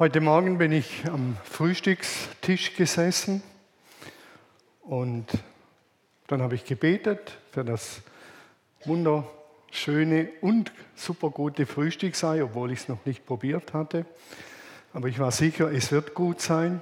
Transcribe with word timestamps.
Heute 0.00 0.22
Morgen 0.22 0.56
bin 0.56 0.72
ich 0.72 1.04
am 1.10 1.36
Frühstückstisch 1.44 2.74
gesessen 2.74 3.42
und 4.80 5.26
dann 6.26 6.40
habe 6.40 6.54
ich 6.54 6.64
gebetet 6.64 7.36
für 7.50 7.66
das 7.66 8.00
wunderschöne 8.86 10.30
und 10.40 10.72
super 10.94 11.28
gute 11.28 11.66
Frühstück 11.66 12.16
sei, 12.16 12.42
obwohl 12.42 12.72
ich 12.72 12.78
es 12.78 12.88
noch 12.88 13.04
nicht 13.04 13.26
probiert 13.26 13.74
hatte. 13.74 14.06
Aber 14.94 15.08
ich 15.08 15.18
war 15.18 15.32
sicher, 15.32 15.70
es 15.70 15.92
wird 15.92 16.14
gut 16.14 16.40
sein. 16.40 16.80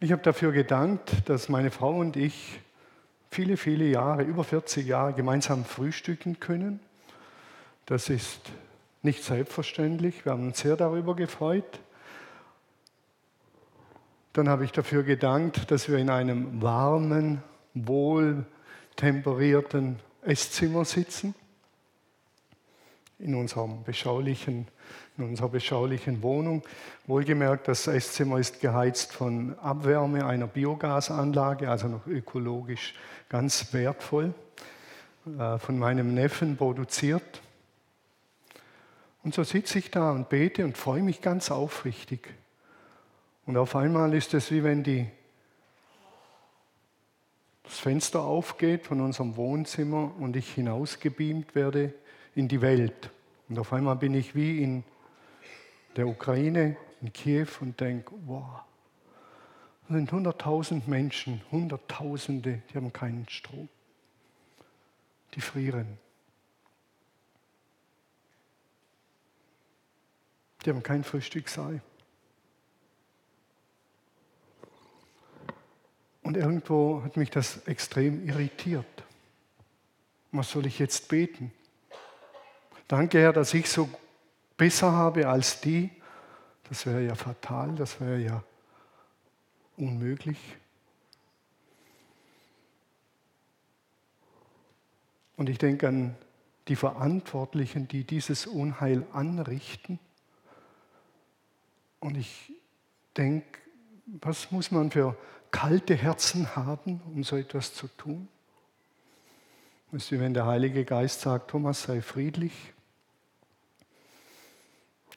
Ich 0.00 0.10
habe 0.10 0.22
dafür 0.22 0.52
gedankt, 0.52 1.28
dass 1.28 1.50
meine 1.50 1.70
Frau 1.70 1.98
und 1.98 2.16
ich 2.16 2.60
viele, 3.30 3.58
viele 3.58 3.84
Jahre, 3.84 4.22
über 4.22 4.42
40 4.42 4.86
Jahre 4.86 5.12
gemeinsam 5.12 5.66
frühstücken 5.66 6.40
können. 6.40 6.80
Das 7.84 8.08
ist 8.08 8.40
nicht 9.02 9.22
selbstverständlich. 9.22 10.24
Wir 10.24 10.32
haben 10.32 10.46
uns 10.46 10.60
sehr 10.60 10.78
darüber 10.78 11.14
gefreut. 11.14 11.80
Dann 14.36 14.50
habe 14.50 14.66
ich 14.66 14.72
dafür 14.72 15.02
gedankt, 15.02 15.70
dass 15.70 15.88
wir 15.88 15.96
in 15.96 16.10
einem 16.10 16.60
warmen, 16.60 17.42
wohl 17.72 18.44
temperierten 18.94 19.98
Esszimmer 20.20 20.84
sitzen, 20.84 21.34
in, 23.18 23.34
unserem 23.34 23.82
beschaulichen, 23.84 24.68
in 25.16 25.24
unserer 25.24 25.48
beschaulichen 25.48 26.20
Wohnung. 26.20 26.62
Wohlgemerkt, 27.06 27.66
das 27.66 27.86
Esszimmer 27.86 28.38
ist 28.38 28.60
geheizt 28.60 29.14
von 29.14 29.58
Abwärme 29.58 30.26
einer 30.26 30.48
Biogasanlage, 30.48 31.70
also 31.70 31.88
noch 31.88 32.06
ökologisch 32.06 32.92
ganz 33.30 33.72
wertvoll, 33.72 34.34
äh, 35.38 35.58
von 35.58 35.78
meinem 35.78 36.12
Neffen 36.12 36.58
produziert. 36.58 37.40
Und 39.24 39.32
so 39.32 39.44
sitze 39.44 39.78
ich 39.78 39.90
da 39.90 40.10
und 40.10 40.28
bete 40.28 40.62
und 40.62 40.76
freue 40.76 41.02
mich 41.02 41.22
ganz 41.22 41.50
aufrichtig 41.50 42.34
und 43.46 43.56
auf 43.56 43.76
einmal 43.76 44.12
ist 44.12 44.34
es 44.34 44.50
wie 44.50 44.64
wenn 44.64 44.82
die, 44.82 45.06
das 47.62 47.78
Fenster 47.78 48.20
aufgeht 48.20 48.86
von 48.86 49.00
unserem 49.00 49.36
Wohnzimmer 49.36 50.12
und 50.18 50.36
ich 50.36 50.52
hinausgebeamt 50.52 51.54
werde 51.54 51.94
in 52.34 52.48
die 52.48 52.60
Welt. 52.60 53.10
Und 53.48 53.58
auf 53.58 53.72
einmal 53.72 53.96
bin 53.96 54.14
ich 54.14 54.34
wie 54.34 54.62
in 54.62 54.84
der 55.94 56.08
Ukraine, 56.08 56.76
in 57.00 57.12
Kiew 57.12 57.48
und 57.60 57.80
denke, 57.80 58.12
wow, 58.26 58.62
das 59.88 59.96
sind 59.96 60.10
100.000 60.10 60.82
Menschen, 60.86 61.40
Hunderttausende, 61.52 62.62
die 62.70 62.74
haben 62.74 62.92
keinen 62.92 63.28
Strom. 63.28 63.68
Die 65.34 65.40
frieren. 65.40 65.98
Die 70.64 70.70
haben 70.70 70.82
kein 70.82 71.04
Frühstücksei. 71.04 71.80
Und 76.26 76.36
irgendwo 76.36 77.04
hat 77.04 77.16
mich 77.16 77.30
das 77.30 77.68
extrem 77.68 78.28
irritiert. 78.28 79.04
Was 80.32 80.50
soll 80.50 80.66
ich 80.66 80.80
jetzt 80.80 81.06
beten? 81.06 81.52
Danke, 82.88 83.20
Herr, 83.20 83.32
dass 83.32 83.54
ich 83.54 83.70
so 83.70 83.88
besser 84.56 84.90
habe 84.90 85.28
als 85.28 85.60
die. 85.60 85.88
Das 86.68 86.84
wäre 86.84 87.06
ja 87.06 87.14
fatal, 87.14 87.76
das 87.76 88.00
wäre 88.00 88.18
ja 88.18 88.42
unmöglich. 89.76 90.36
Und 95.36 95.48
ich 95.48 95.58
denke 95.58 95.86
an 95.86 96.16
die 96.66 96.74
Verantwortlichen, 96.74 97.86
die 97.86 98.02
dieses 98.02 98.48
Unheil 98.48 99.06
anrichten. 99.12 100.00
Und 102.00 102.16
ich 102.16 102.52
denke, 103.16 103.60
was 104.06 104.50
muss 104.50 104.72
man 104.72 104.90
für 104.90 105.16
kalte 105.56 105.94
Herzen 105.94 106.54
haben, 106.54 107.00
um 107.14 107.24
so 107.24 107.34
etwas 107.34 107.72
zu 107.72 107.88
tun? 107.88 108.28
Das 109.90 110.04
ist 110.04 110.12
wie 110.12 110.20
wenn 110.20 110.34
der 110.34 110.44
Heilige 110.44 110.84
Geist 110.84 111.22
sagt, 111.22 111.50
Thomas, 111.50 111.84
sei 111.84 112.02
friedlich. 112.02 112.74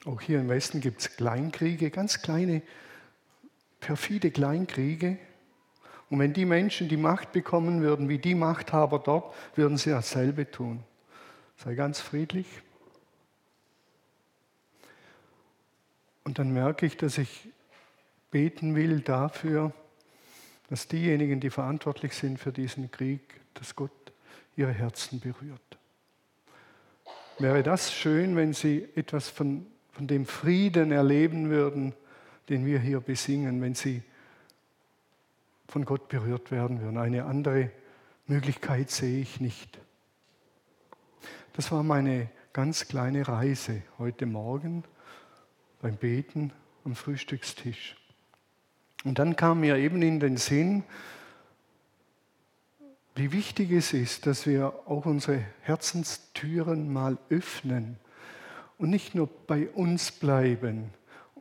Auch 0.06 0.22
hier 0.22 0.40
im 0.40 0.48
Westen 0.48 0.80
gibt 0.80 1.02
es 1.02 1.14
Kleinkriege, 1.16 1.90
ganz 1.90 2.22
kleine, 2.22 2.62
perfide 3.80 4.30
Kleinkriege. 4.30 5.18
Und 6.08 6.18
wenn 6.18 6.32
die 6.32 6.46
Menschen 6.46 6.88
die 6.88 6.96
Macht 6.96 7.32
bekommen 7.32 7.82
würden, 7.82 8.08
wie 8.08 8.18
die 8.18 8.34
Machthaber 8.34 8.98
dort, 8.98 9.34
würden 9.56 9.76
sie 9.76 9.90
dasselbe 9.90 10.50
tun. 10.50 10.82
Sei 11.58 11.74
ganz 11.74 12.00
friedlich. 12.00 12.46
Und 16.24 16.38
dann 16.38 16.50
merke 16.54 16.86
ich, 16.86 16.96
dass 16.96 17.18
ich 17.18 17.50
beten 18.30 18.74
will 18.74 19.00
dafür, 19.00 19.74
dass 20.70 20.86
diejenigen, 20.86 21.40
die 21.40 21.50
verantwortlich 21.50 22.14
sind 22.14 22.38
für 22.38 22.52
diesen 22.52 22.90
Krieg, 22.90 23.40
dass 23.54 23.74
Gott 23.74 23.90
ihre 24.56 24.72
Herzen 24.72 25.20
berührt. 25.20 25.78
Wäre 27.38 27.62
das 27.62 27.92
schön, 27.92 28.36
wenn 28.36 28.52
sie 28.52 28.88
etwas 28.94 29.28
von, 29.28 29.66
von 29.92 30.06
dem 30.06 30.26
Frieden 30.26 30.92
erleben 30.92 31.50
würden, 31.50 31.94
den 32.48 32.64
wir 32.66 32.78
hier 32.78 33.00
besingen, 33.00 33.60
wenn 33.60 33.74
sie 33.74 34.02
von 35.66 35.84
Gott 35.84 36.08
berührt 36.08 36.50
werden 36.50 36.80
würden. 36.80 36.98
Eine 36.98 37.24
andere 37.24 37.70
Möglichkeit 38.26 38.90
sehe 38.90 39.20
ich 39.20 39.40
nicht. 39.40 39.78
Das 41.54 41.72
war 41.72 41.82
meine 41.82 42.30
ganz 42.52 42.86
kleine 42.86 43.26
Reise 43.26 43.82
heute 43.98 44.26
Morgen 44.26 44.84
beim 45.80 45.96
Beten 45.96 46.52
am 46.84 46.94
Frühstückstisch. 46.94 47.99
Und 49.04 49.18
dann 49.18 49.36
kam 49.36 49.60
mir 49.60 49.76
eben 49.76 50.02
in 50.02 50.20
den 50.20 50.36
Sinn, 50.36 50.84
wie 53.14 53.32
wichtig 53.32 53.72
es 53.72 53.92
ist, 53.92 54.26
dass 54.26 54.46
wir 54.46 54.72
auch 54.86 55.06
unsere 55.06 55.44
Herzenstüren 55.62 56.92
mal 56.92 57.18
öffnen 57.28 57.96
und 58.78 58.90
nicht 58.90 59.14
nur 59.14 59.28
bei 59.46 59.68
uns 59.68 60.10
bleiben. 60.10 60.90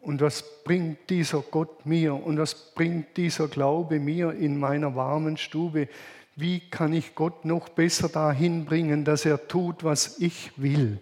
Und 0.01 0.21
was 0.21 0.63
bringt 0.63 1.09
dieser 1.09 1.41
Gott 1.41 1.85
mir 1.85 2.15
und 2.15 2.37
was 2.37 2.73
bringt 2.73 3.17
dieser 3.17 3.47
Glaube 3.47 3.99
mir 3.99 4.31
in 4.31 4.57
meiner 4.57 4.95
warmen 4.95 5.37
Stube? 5.37 5.89
Wie 6.35 6.61
kann 6.61 6.93
ich 6.93 7.15
Gott 7.15 7.43
noch 7.43 7.69
besser 7.69 8.07
dahin 8.07 8.65
bringen, 8.65 9.03
dass 9.03 9.25
er 9.25 9.47
tut, 9.47 9.83
was 9.83 10.19
ich 10.19 10.51
will? 10.55 10.99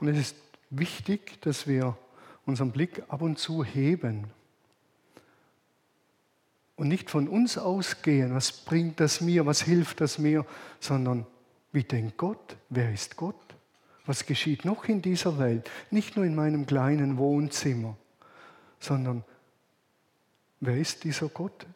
Und 0.00 0.08
es 0.08 0.18
ist 0.18 0.36
wichtig, 0.70 1.40
dass 1.42 1.66
wir 1.66 1.96
unseren 2.50 2.72
Blick 2.72 3.02
ab 3.08 3.22
und 3.22 3.38
zu 3.38 3.64
heben 3.64 4.26
und 6.76 6.88
nicht 6.88 7.10
von 7.10 7.28
uns 7.28 7.56
ausgehen, 7.56 8.34
was 8.34 8.52
bringt 8.52 9.00
das 9.00 9.20
mir, 9.20 9.46
was 9.46 9.62
hilft 9.62 10.00
das 10.00 10.18
mir, 10.18 10.44
sondern 10.80 11.26
wie 11.72 11.84
denkt 11.84 12.16
Gott, 12.16 12.56
wer 12.68 12.92
ist 12.92 13.16
Gott, 13.16 13.36
was 14.04 14.26
geschieht 14.26 14.64
noch 14.64 14.84
in 14.86 15.00
dieser 15.00 15.38
Welt, 15.38 15.70
nicht 15.90 16.16
nur 16.16 16.24
in 16.24 16.34
meinem 16.34 16.66
kleinen 16.66 17.18
Wohnzimmer, 17.18 17.96
sondern 18.80 19.24
wer 20.58 20.76
ist 20.76 21.04
dieser 21.04 21.28
Gott, 21.28 21.66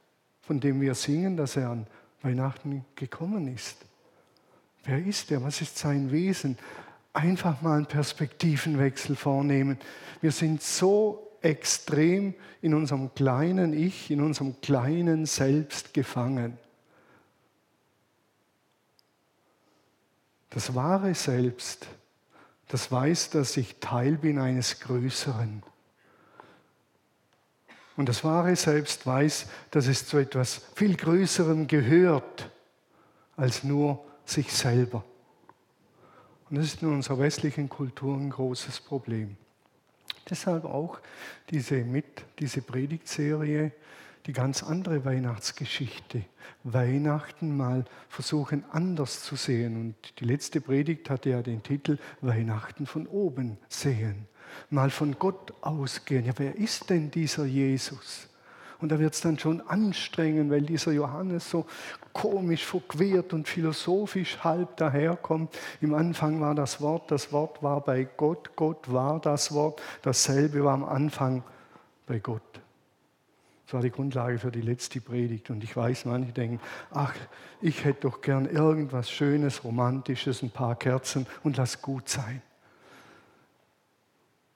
von 0.42 0.58
dem 0.58 0.80
wir 0.80 0.94
singen, 0.94 1.36
dass 1.36 1.56
er 1.56 1.70
an 1.70 1.86
Weihnachten 2.22 2.84
gekommen 2.96 3.46
ist. 3.54 3.76
Wer 4.84 5.04
ist 5.04 5.30
er? 5.30 5.42
Was 5.42 5.60
ist 5.60 5.78
sein 5.78 6.10
Wesen? 6.10 6.58
Einfach 7.14 7.62
mal 7.62 7.76
einen 7.76 7.86
Perspektivenwechsel 7.86 9.16
vornehmen. 9.16 9.78
Wir 10.20 10.32
sind 10.32 10.62
so 10.62 11.38
extrem 11.40 12.34
in 12.60 12.74
unserem 12.74 13.14
kleinen 13.14 13.72
Ich, 13.72 14.10
in 14.10 14.20
unserem 14.20 14.60
kleinen 14.60 15.24
Selbst 15.26 15.94
gefangen. 15.94 16.58
Das 20.50 20.74
wahre 20.74 21.14
Selbst, 21.14 21.86
das 22.68 22.90
weiß, 22.90 23.30
dass 23.30 23.56
ich 23.56 23.76
Teil 23.80 24.16
bin 24.16 24.38
eines 24.38 24.80
Größeren. 24.80 25.62
Und 27.96 28.08
das 28.08 28.24
wahre 28.24 28.56
Selbst 28.56 29.06
weiß, 29.06 29.46
dass 29.70 29.86
es 29.86 30.06
zu 30.06 30.16
etwas 30.16 30.62
viel 30.74 30.96
Größerem 30.96 31.66
gehört 31.66 32.50
als 33.36 33.62
nur 33.62 34.04
sich 34.24 34.52
selber. 34.52 35.04
Und 36.54 36.60
das 36.60 36.66
ist 36.66 36.82
in 36.84 36.92
unserer 36.92 37.18
westlichen 37.18 37.68
Kultur 37.68 38.16
ein 38.16 38.30
großes 38.30 38.78
Problem. 38.82 39.36
Deshalb 40.30 40.64
auch 40.64 41.00
diese, 41.50 41.78
mit, 41.78 42.04
diese 42.38 42.62
Predigtserie, 42.62 43.72
die 44.26 44.32
ganz 44.32 44.62
andere 44.62 45.04
Weihnachtsgeschichte. 45.04 46.22
Weihnachten 46.62 47.56
mal 47.56 47.84
versuchen 48.08 48.62
anders 48.70 49.24
zu 49.24 49.34
sehen. 49.34 49.80
Und 49.80 50.20
die 50.20 50.26
letzte 50.26 50.60
Predigt 50.60 51.10
hatte 51.10 51.30
ja 51.30 51.42
den 51.42 51.64
Titel 51.64 51.98
Weihnachten 52.20 52.86
von 52.86 53.08
oben 53.08 53.58
sehen. 53.68 54.28
Mal 54.70 54.90
von 54.90 55.18
Gott 55.18 55.52
ausgehen. 55.60 56.24
Ja, 56.24 56.34
wer 56.36 56.54
ist 56.54 56.88
denn 56.88 57.10
dieser 57.10 57.46
Jesus? 57.46 58.28
Und 58.84 58.90
da 58.90 58.98
wird 58.98 59.14
es 59.14 59.22
dann 59.22 59.38
schon 59.38 59.62
anstrengend, 59.62 60.50
weil 60.50 60.60
dieser 60.60 60.92
Johannes 60.92 61.48
so 61.48 61.64
komisch 62.12 62.66
verquert 62.66 63.32
und 63.32 63.48
philosophisch 63.48 64.44
halb 64.44 64.76
daherkommt. 64.76 65.56
Im 65.80 65.94
Anfang 65.94 66.38
war 66.42 66.54
das 66.54 66.82
Wort, 66.82 67.10
das 67.10 67.32
Wort 67.32 67.62
war 67.62 67.80
bei 67.80 68.06
Gott, 68.18 68.54
Gott 68.56 68.92
war 68.92 69.20
das 69.20 69.54
Wort, 69.54 69.80
dasselbe 70.02 70.62
war 70.64 70.74
am 70.74 70.84
Anfang 70.84 71.42
bei 72.06 72.18
Gott. 72.18 72.42
Das 73.64 73.72
war 73.72 73.80
die 73.80 73.90
Grundlage 73.90 74.38
für 74.38 74.50
die 74.50 74.60
letzte 74.60 75.00
Predigt. 75.00 75.48
Und 75.48 75.64
ich 75.64 75.74
weiß, 75.74 76.04
manche 76.04 76.32
denken, 76.32 76.60
ach, 76.90 77.14
ich 77.62 77.86
hätte 77.86 78.02
doch 78.02 78.20
gern 78.20 78.44
irgendwas 78.44 79.10
Schönes, 79.10 79.64
Romantisches, 79.64 80.42
ein 80.42 80.50
paar 80.50 80.76
Kerzen 80.76 81.26
und 81.42 81.56
lass 81.56 81.80
gut 81.80 82.10
sein. 82.10 82.42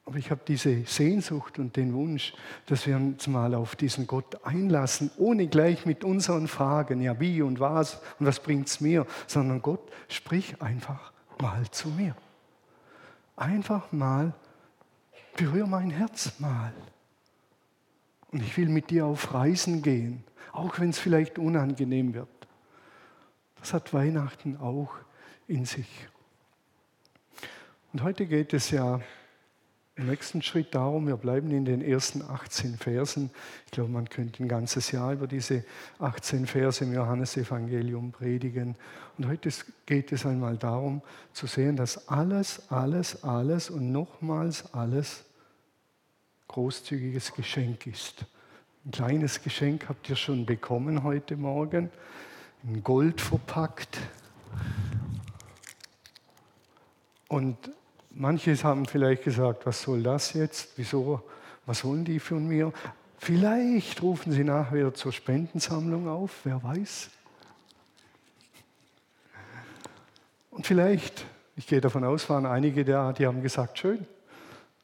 Aber 0.08 0.16
ich 0.16 0.30
habe 0.30 0.40
diese 0.48 0.86
Sehnsucht 0.86 1.58
und 1.58 1.76
den 1.76 1.92
Wunsch, 1.92 2.32
dass 2.64 2.86
wir 2.86 2.96
uns 2.96 3.26
mal 3.26 3.54
auf 3.54 3.76
diesen 3.76 4.06
Gott 4.06 4.42
einlassen, 4.42 5.10
ohne 5.18 5.48
gleich 5.48 5.84
mit 5.84 6.02
unseren 6.02 6.48
Fragen, 6.48 7.02
ja 7.02 7.20
wie 7.20 7.42
und 7.42 7.60
was 7.60 8.00
und 8.18 8.24
was 8.24 8.40
bringt 8.40 8.68
es 8.68 8.80
mir, 8.80 9.06
sondern 9.26 9.60
Gott, 9.60 9.82
sprich 10.08 10.62
einfach 10.62 11.12
mal 11.38 11.70
zu 11.72 11.90
mir. 11.90 12.16
Einfach 13.36 13.92
mal, 13.92 14.32
berühr 15.36 15.66
mein 15.66 15.90
Herz 15.90 16.40
mal. 16.40 16.72
Und 18.32 18.42
ich 18.42 18.56
will 18.56 18.70
mit 18.70 18.88
dir 18.88 19.04
auf 19.04 19.34
Reisen 19.34 19.82
gehen, 19.82 20.24
auch 20.52 20.80
wenn 20.80 20.88
es 20.88 20.98
vielleicht 20.98 21.38
unangenehm 21.38 22.14
wird. 22.14 22.48
Das 23.60 23.74
hat 23.74 23.92
Weihnachten 23.92 24.56
auch 24.56 24.94
in 25.48 25.66
sich. 25.66 26.08
Und 27.92 28.02
heute 28.02 28.24
geht 28.24 28.54
es 28.54 28.70
ja 28.70 29.00
im 29.98 30.06
nächsten 30.06 30.42
Schritt 30.42 30.76
darum, 30.76 31.08
wir 31.08 31.16
bleiben 31.16 31.50
in 31.50 31.64
den 31.64 31.82
ersten 31.82 32.22
18 32.22 32.76
Versen. 32.76 33.30
Ich 33.66 33.72
glaube, 33.72 33.90
man 33.90 34.08
könnte 34.08 34.44
ein 34.44 34.48
ganzes 34.48 34.92
Jahr 34.92 35.12
über 35.12 35.26
diese 35.26 35.64
18 35.98 36.46
Verse 36.46 36.84
im 36.84 36.92
Johannesevangelium 36.92 38.12
predigen. 38.12 38.76
Und 39.18 39.26
heute 39.26 39.50
geht 39.86 40.12
es 40.12 40.24
einmal 40.24 40.56
darum 40.56 41.02
zu 41.32 41.48
sehen, 41.48 41.74
dass 41.74 42.06
alles, 42.08 42.70
alles, 42.70 43.24
alles 43.24 43.70
und 43.70 43.90
nochmals 43.90 44.72
alles 44.72 45.24
großzügiges 46.46 47.34
Geschenk 47.34 47.88
ist. 47.88 48.24
Ein 48.84 48.92
kleines 48.92 49.42
Geschenk 49.42 49.88
habt 49.88 50.08
ihr 50.08 50.16
schon 50.16 50.46
bekommen 50.46 51.02
heute 51.02 51.36
Morgen, 51.36 51.90
in 52.62 52.84
Gold 52.84 53.20
verpackt. 53.20 53.98
Und 57.26 57.56
Manche 58.10 58.56
haben 58.62 58.86
vielleicht 58.86 59.24
gesagt, 59.24 59.66
was 59.66 59.82
soll 59.82 60.02
das 60.02 60.32
jetzt? 60.32 60.70
Wieso? 60.76 61.22
Was 61.66 61.84
wollen 61.84 62.04
die 62.04 62.18
von 62.18 62.46
mir? 62.48 62.72
Vielleicht 63.18 64.02
rufen 64.02 64.32
sie 64.32 64.44
nachher 64.44 64.94
zur 64.94 65.12
Spendensammlung 65.12 66.08
auf, 66.08 66.40
wer 66.44 66.62
weiß. 66.62 67.10
Und 70.50 70.66
vielleicht, 70.66 71.26
ich 71.56 71.66
gehe 71.66 71.80
davon 71.80 72.04
aus, 72.04 72.30
waren 72.30 72.46
einige 72.46 72.84
da, 72.84 73.12
die 73.12 73.26
haben 73.26 73.42
gesagt, 73.42 73.78
schön, 73.78 74.06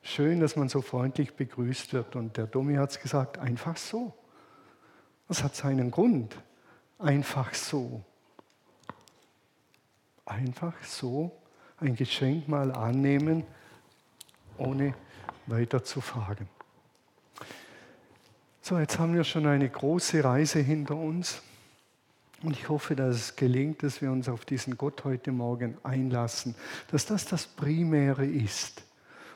schön, 0.03 0.41
dass 0.41 0.57
man 0.57 0.69
so 0.69 0.83
freundlich 0.83 1.35
begrüßt 1.35 1.93
wird. 1.95 2.17
Und 2.17 2.37
der 2.37 2.47
Domi 2.47 2.75
hat 2.75 2.91
es 2.91 3.01
gesagt, 3.01 3.39
einfach 3.39 3.77
so. 3.77 4.13
Das 5.29 5.43
hat 5.43 5.57
seinen 5.57 5.91
Grund. 5.91 6.37
Einfach 6.99 7.55
so. 7.55 8.03
Einfach 10.27 10.75
so 10.83 11.33
ein 11.85 11.97
Geschenk 11.97 12.49
mal 12.49 12.73
annehmen, 12.73 13.45
ohne 14.59 14.95
weiter 15.47 15.85
zu 15.85 16.01
fragen. 16.01 16.49
So, 18.63 18.79
jetzt 18.79 18.99
haben 18.99 19.15
wir 19.15 19.25
schon 19.25 19.47
eine 19.47 19.69
große 19.69 20.25
Reise 20.25 20.61
hinter 20.61 20.97
uns. 20.97 21.43
Und 22.43 22.53
ich 22.53 22.69
hoffe, 22.69 22.95
dass 22.97 23.17
es 23.17 23.37
gelingt, 23.37 23.83
dass 23.83 24.03
wir 24.03 24.11
uns 24.11 24.29
auf 24.29 24.45
diesen 24.45 24.77
Gott 24.77 25.05
heute 25.05 25.33
Morgen 25.33 25.79
einlassen, 25.83 26.55
dass 26.91 27.07
das 27.07 27.27
das 27.27 27.47
Primäre 27.47 28.27
ist. 28.27 28.83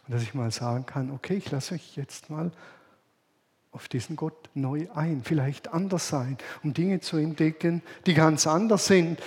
Und 0.07 0.15
dass 0.15 0.23
ich 0.23 0.35
mal 0.35 0.51
sagen 0.51 0.87
kann, 0.87 1.11
okay, 1.11 1.35
ich 1.35 1.51
lasse 1.51 1.75
euch 1.75 1.97
jetzt 1.97 2.31
mal 2.31 2.51
auf 3.71 3.89
diesen 3.89 4.17
Gott 4.17 4.49
neu 4.55 4.89
ein, 4.95 5.23
vielleicht 5.23 5.69
anders 5.73 6.09
sein, 6.09 6.39
um 6.63 6.75
Dinge 6.75 7.01
zu 7.01 7.17
entdecken, 7.17 7.83
die 8.07 8.15
ganz 8.15 8.47
anders 8.47 8.87
sind, 8.87 9.21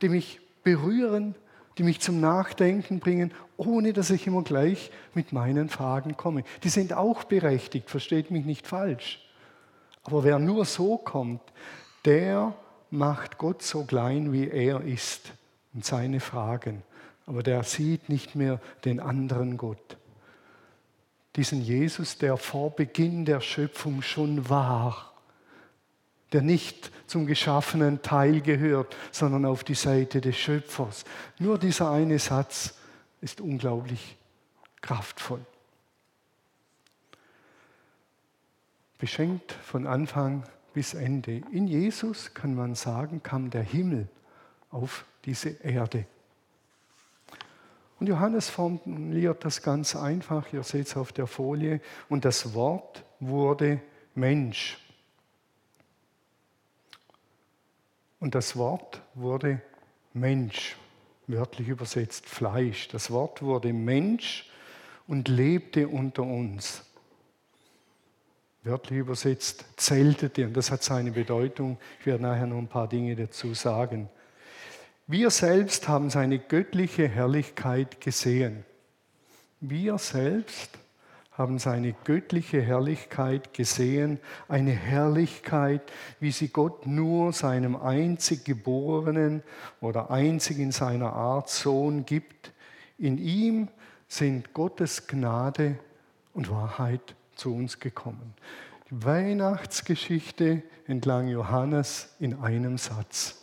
die 0.00 0.08
mich 0.08 0.40
berühren, 0.62 1.34
die 1.78 1.82
mich 1.82 2.00
zum 2.00 2.20
Nachdenken 2.20 3.00
bringen, 3.00 3.32
ohne 3.56 3.92
dass 3.92 4.10
ich 4.10 4.26
immer 4.26 4.42
gleich 4.42 4.90
mit 5.14 5.32
meinen 5.32 5.68
Fragen 5.68 6.16
komme. 6.16 6.44
Die 6.64 6.68
sind 6.68 6.92
auch 6.92 7.24
berechtigt, 7.24 7.90
versteht 7.90 8.30
mich 8.30 8.44
nicht 8.44 8.66
falsch. 8.66 9.20
Aber 10.04 10.24
wer 10.24 10.38
nur 10.38 10.64
so 10.64 10.98
kommt, 10.98 11.40
der 12.04 12.54
macht 12.90 13.38
Gott 13.38 13.62
so 13.62 13.84
klein, 13.84 14.32
wie 14.32 14.48
er 14.48 14.80
ist 14.82 15.32
und 15.72 15.84
seine 15.84 16.20
Fragen. 16.20 16.82
Aber 17.26 17.42
der 17.42 17.62
sieht 17.62 18.08
nicht 18.08 18.34
mehr 18.34 18.60
den 18.84 19.00
anderen 19.00 19.56
Gott. 19.56 19.96
Diesen 21.36 21.62
Jesus, 21.62 22.18
der 22.18 22.36
vor 22.36 22.70
Beginn 22.70 23.24
der 23.24 23.40
Schöpfung 23.40 24.02
schon 24.02 24.50
war 24.50 25.11
der 26.32 26.42
nicht 26.42 26.90
zum 27.06 27.26
geschaffenen 27.26 28.02
Teil 28.02 28.40
gehört, 28.40 28.96
sondern 29.10 29.44
auf 29.44 29.64
die 29.64 29.74
Seite 29.74 30.20
des 30.20 30.36
Schöpfers. 30.36 31.04
Nur 31.38 31.58
dieser 31.58 31.90
eine 31.90 32.18
Satz 32.18 32.74
ist 33.20 33.40
unglaublich 33.40 34.16
kraftvoll. 34.80 35.44
Beschenkt 38.98 39.52
von 39.52 39.86
Anfang 39.86 40.44
bis 40.72 40.94
Ende. 40.94 41.42
In 41.52 41.66
Jesus 41.66 42.34
kann 42.34 42.54
man 42.54 42.74
sagen, 42.74 43.22
kam 43.22 43.50
der 43.50 43.62
Himmel 43.62 44.08
auf 44.70 45.04
diese 45.24 45.50
Erde. 45.50 46.06
Und 48.00 48.08
Johannes 48.08 48.48
formuliert 48.48 49.44
das 49.44 49.62
ganz 49.62 49.94
einfach, 49.94 50.52
ihr 50.52 50.64
seht 50.64 50.88
es 50.88 50.96
auf 50.96 51.12
der 51.12 51.28
Folie, 51.28 51.80
und 52.08 52.24
das 52.24 52.54
Wort 52.54 53.04
wurde 53.20 53.80
Mensch. 54.14 54.78
Und 58.22 58.36
das 58.36 58.54
Wort 58.56 59.02
wurde 59.16 59.60
Mensch, 60.12 60.76
wörtlich 61.26 61.66
übersetzt 61.66 62.24
Fleisch. 62.24 62.86
Das 62.86 63.10
Wort 63.10 63.42
wurde 63.42 63.72
Mensch 63.72 64.48
und 65.08 65.26
lebte 65.26 65.88
unter 65.88 66.22
uns. 66.22 66.84
Wörtlich 68.62 69.00
übersetzt 69.00 69.64
zeltete, 69.76 70.46
und 70.46 70.56
das 70.56 70.70
hat 70.70 70.84
seine 70.84 71.10
Bedeutung. 71.10 71.78
Ich 71.98 72.06
werde 72.06 72.22
nachher 72.22 72.46
noch 72.46 72.58
ein 72.58 72.68
paar 72.68 72.86
Dinge 72.86 73.16
dazu 73.16 73.54
sagen. 73.54 74.08
Wir 75.08 75.30
selbst 75.30 75.88
haben 75.88 76.08
seine 76.08 76.38
göttliche 76.38 77.08
Herrlichkeit 77.08 78.00
gesehen. 78.00 78.64
Wir 79.58 79.98
selbst 79.98 80.78
haben 81.42 81.58
seine 81.58 81.92
göttliche 82.04 82.62
Herrlichkeit 82.62 83.52
gesehen, 83.52 84.20
eine 84.46 84.70
Herrlichkeit, 84.70 85.82
wie 86.20 86.30
sie 86.30 86.50
Gott 86.50 86.86
nur 86.86 87.32
seinem 87.32 87.74
einzig 87.74 88.44
geborenen 88.44 89.42
oder 89.80 90.12
einzig 90.12 90.60
in 90.60 90.70
seiner 90.70 91.12
Art 91.14 91.50
Sohn 91.50 92.06
gibt. 92.06 92.52
In 92.96 93.18
ihm 93.18 93.66
sind 94.06 94.54
Gottes 94.54 95.08
Gnade 95.08 95.80
und 96.32 96.48
Wahrheit 96.48 97.16
zu 97.34 97.52
uns 97.52 97.80
gekommen. 97.80 98.34
Die 98.88 99.04
Weihnachtsgeschichte 99.04 100.62
entlang 100.86 101.26
Johannes 101.26 102.14
in 102.20 102.38
einem 102.38 102.78
Satz. 102.78 103.42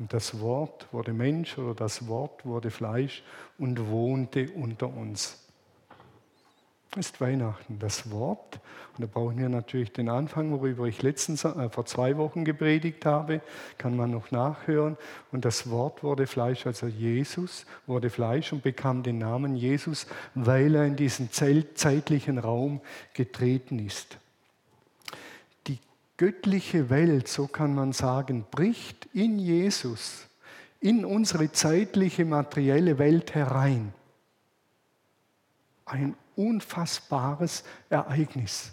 Und 0.00 0.12
das 0.12 0.40
Wort 0.40 0.88
wurde 0.92 1.12
Mensch 1.12 1.56
oder 1.56 1.76
das 1.76 2.08
Wort 2.08 2.44
wurde 2.44 2.72
Fleisch 2.72 3.22
und 3.58 3.88
wohnte 3.90 4.50
unter 4.50 4.88
uns 4.88 5.47
ist 6.96 7.20
Weihnachten, 7.20 7.78
das 7.78 8.10
Wort. 8.10 8.60
Und 8.96 9.02
da 9.02 9.06
brauchen 9.06 9.38
wir 9.38 9.48
natürlich 9.48 9.92
den 9.92 10.08
Anfang, 10.08 10.50
worüber 10.50 10.86
ich 10.86 11.02
letztens, 11.02 11.44
äh, 11.44 11.68
vor 11.68 11.86
zwei 11.86 12.16
Wochen 12.16 12.44
gepredigt 12.44 13.04
habe, 13.04 13.40
kann 13.76 13.96
man 13.96 14.10
noch 14.10 14.30
nachhören. 14.30 14.96
Und 15.30 15.44
das 15.44 15.70
Wort 15.70 16.02
wurde 16.02 16.26
Fleisch, 16.26 16.66
also 16.66 16.86
Jesus 16.86 17.66
wurde 17.86 18.10
Fleisch 18.10 18.52
und 18.52 18.62
bekam 18.62 19.02
den 19.02 19.18
Namen 19.18 19.54
Jesus, 19.54 20.06
weil 20.34 20.74
er 20.74 20.86
in 20.86 20.96
diesen 20.96 21.30
zeitlichen 21.30 22.38
Raum 22.38 22.80
getreten 23.14 23.78
ist. 23.78 24.18
Die 25.66 25.78
göttliche 26.16 26.90
Welt, 26.90 27.28
so 27.28 27.46
kann 27.46 27.74
man 27.74 27.92
sagen, 27.92 28.46
bricht 28.50 29.08
in 29.12 29.38
Jesus 29.38 30.28
in 30.80 31.04
unsere 31.04 31.50
zeitliche 31.50 32.24
materielle 32.24 32.98
Welt 32.98 33.34
herein. 33.34 33.92
Ein 35.84 36.14
unfassbares 36.38 37.64
Ereignis. 37.90 38.72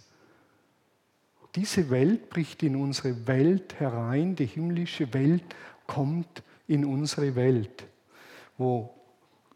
Diese 1.56 1.90
Welt 1.90 2.30
bricht 2.30 2.64
in 2.64 2.76
unsere 2.76 3.28
Welt 3.28 3.80
herein, 3.80 4.36
die 4.36 4.46
himmlische 4.46 5.14
Welt 5.14 5.44
kommt 5.88 6.44
in 6.68 6.86
unsere 6.86 7.36
Welt, 7.36 7.86
wo 8.58 8.94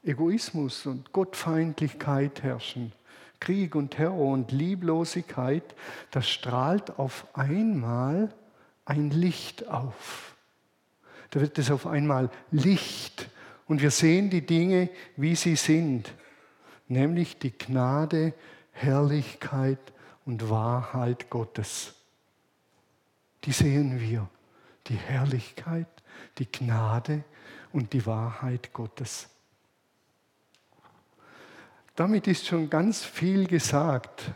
Egoismus 0.04 0.86
und 0.86 1.12
Gottfeindlichkeit 1.12 2.42
herrschen, 2.42 2.94
Krieg 3.40 3.76
und 3.76 3.92
Terror 3.92 4.34
und 4.34 4.52
Lieblosigkeit, 4.52 5.76
da 6.12 6.22
strahlt 6.22 6.98
auf 6.98 7.28
einmal 7.34 8.34
ein 8.86 9.12
Licht 9.12 9.68
auf. 9.68 10.36
Da 11.32 11.42
wird 11.42 11.60
es 11.60 11.70
auf 11.70 11.86
einmal 11.86 12.30
Licht 12.50 13.30
und 13.68 13.82
wir 13.82 13.92
sehen 13.92 14.30
die 14.30 14.46
Dinge, 14.46 14.90
wie 15.16 15.36
sie 15.36 15.56
sind, 15.56 16.12
nämlich 16.90 17.38
die 17.38 17.58
Gnade, 17.58 18.34
Herrlichkeit 18.72 19.80
und 20.26 20.50
Wahrheit 20.50 21.30
Gottes. 21.30 21.94
Die 23.46 23.52
sehen 23.52 24.00
wir, 24.00 24.28
die 24.88 24.96
Herrlichkeit, 24.96 25.88
die 26.38 26.52
Gnade 26.52 27.24
und 27.72 27.94
die 27.94 28.06
Wahrheit 28.06 28.74
Gottes. 28.74 29.30
Damit 31.96 32.28
ist 32.28 32.48
schon 32.48 32.70
ganz 32.70 33.04
viel 33.04 33.48
gesagt. 33.48 34.32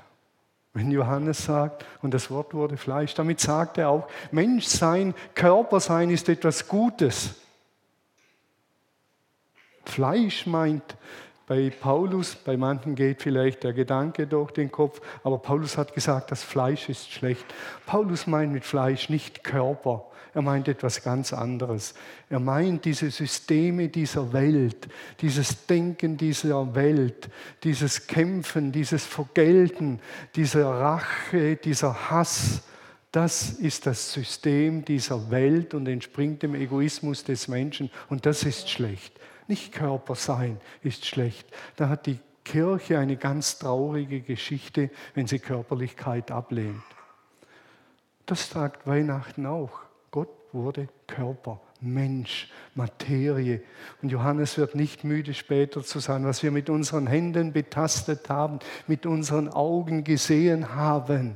Wenn 0.73 0.91
Johannes 0.91 1.45
sagt, 1.45 1.85
und 2.01 2.13
das 2.13 2.31
Wort 2.31 2.53
wurde 2.53 2.77
Fleisch, 2.77 3.13
damit 3.13 3.39
sagt 3.39 3.77
er 3.77 3.89
auch, 3.89 4.09
Menschsein, 4.31 5.13
Körpersein 5.35 6.09
ist 6.09 6.27
etwas 6.29 6.67
Gutes. 6.67 7.35
Fleisch 9.85 10.47
meint 10.47 10.95
bei 11.45 11.69
Paulus, 11.69 12.35
bei 12.35 12.55
manchen 12.55 12.95
geht 12.95 13.21
vielleicht 13.21 13.63
der 13.63 13.73
Gedanke 13.73 14.27
durch 14.27 14.51
den 14.51 14.71
Kopf, 14.71 15.01
aber 15.23 15.37
Paulus 15.37 15.77
hat 15.77 15.93
gesagt, 15.93 16.31
das 16.31 16.43
Fleisch 16.43 16.89
ist 16.89 17.11
schlecht. 17.11 17.45
Paulus 17.85 18.27
meint 18.27 18.53
mit 18.53 18.63
Fleisch 18.63 19.09
nicht 19.09 19.43
Körper, 19.43 20.05
er 20.33 20.41
meint 20.41 20.67
etwas 20.67 21.03
ganz 21.03 21.31
anderes. 21.31 21.93
Er 22.29 22.39
meint 22.39 22.85
diese 22.85 23.11
Systeme 23.11 23.89
dieser 23.89 24.33
Welt, 24.33 24.87
dieses 25.21 25.67
Denken 25.67 26.17
dieser 26.17 26.73
Welt, 26.73 27.29
dieses 27.63 28.07
Kämpfen, 28.07 28.71
dieses 28.71 29.05
Vergelten, 29.05 29.99
diese 30.35 30.65
Rache, 30.65 31.55
dieser 31.57 32.09
Hass. 32.09 32.63
Das 33.11 33.51
ist 33.51 33.85
das 33.85 34.11
System 34.11 34.83
dieser 34.83 35.29
Welt 35.29 35.75
und 35.75 35.87
entspringt 35.87 36.41
dem 36.41 36.55
Egoismus 36.55 37.23
des 37.23 37.47
Menschen 37.47 37.91
und 38.09 38.25
das 38.25 38.43
ist 38.43 38.69
schlecht. 38.69 39.13
Nicht 39.47 39.73
Körper 39.73 40.15
sein 40.15 40.59
ist 40.81 41.05
schlecht. 41.05 41.47
Da 41.75 41.89
hat 41.89 42.05
die 42.05 42.19
Kirche 42.43 42.99
eine 42.99 43.17
ganz 43.17 43.59
traurige 43.59 44.21
Geschichte, 44.21 44.89
wenn 45.13 45.27
sie 45.27 45.39
Körperlichkeit 45.39 46.31
ablehnt. 46.31 46.83
Das 48.25 48.49
sagt 48.49 48.87
Weihnachten 48.87 49.45
auch. 49.45 49.79
Gott 50.11 50.29
wurde 50.51 50.87
Körper, 51.07 51.59
Mensch, 51.81 52.51
Materie. 52.75 53.61
Und 54.01 54.09
Johannes 54.09 54.57
wird 54.57 54.75
nicht 54.75 55.03
müde 55.03 55.33
später 55.33 55.83
zu 55.83 55.99
sagen, 55.99 56.25
was 56.25 56.43
wir 56.43 56.51
mit 56.51 56.69
unseren 56.69 57.07
Händen 57.07 57.51
betastet 57.51 58.29
haben, 58.29 58.59
mit 58.87 59.05
unseren 59.05 59.49
Augen 59.49 60.03
gesehen 60.03 60.75
haben. 60.75 61.35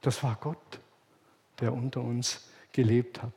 Das 0.00 0.22
war 0.22 0.36
Gott, 0.40 0.80
der 1.60 1.72
unter 1.72 2.00
uns 2.00 2.48
gelebt 2.72 3.22
hat. 3.22 3.32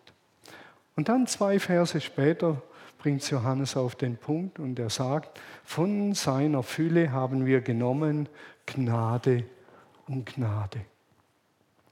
Und 0.95 1.09
dann 1.09 1.27
zwei 1.27 1.59
Verse 1.59 1.99
später 2.01 2.61
bringt 2.99 3.27
Johannes 3.31 3.75
auf 3.75 3.95
den 3.95 4.17
Punkt 4.17 4.59
und 4.59 4.77
er 4.77 4.89
sagt, 4.89 5.39
von 5.63 6.13
seiner 6.13 6.61
Fülle 6.61 7.11
haben 7.11 7.45
wir 7.45 7.61
genommen 7.61 8.29
Gnade 8.65 9.45
und 10.07 10.25
Gnade. 10.25 10.81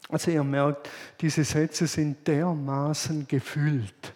Also 0.09 0.31
ihr 0.31 0.43
merkt, 0.43 0.89
diese 1.21 1.43
Sätze 1.43 1.87
sind 1.87 2.27
dermaßen 2.27 3.27
gefüllt. 3.27 4.13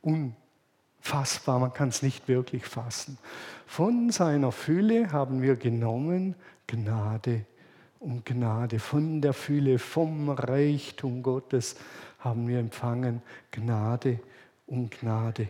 Unfassbar, 0.00 1.58
man 1.58 1.72
kann 1.72 1.90
es 1.90 2.02
nicht 2.02 2.26
wirklich 2.26 2.64
fassen. 2.64 3.18
Von 3.66 4.10
seiner 4.10 4.52
Fülle 4.52 5.12
haben 5.12 5.42
wir 5.42 5.56
genommen 5.56 6.34
Gnade 6.66 7.44
und 8.00 8.24
Gnade. 8.24 8.78
Von 8.78 9.20
der 9.20 9.34
Fülle, 9.34 9.78
vom 9.78 10.30
Reichtum 10.30 11.22
Gottes 11.22 11.76
haben 12.20 12.48
wir 12.48 12.58
empfangen 12.58 13.22
Gnade 13.50 14.12
und 14.12 14.37
und 14.68 14.90
Gnade. 14.90 15.48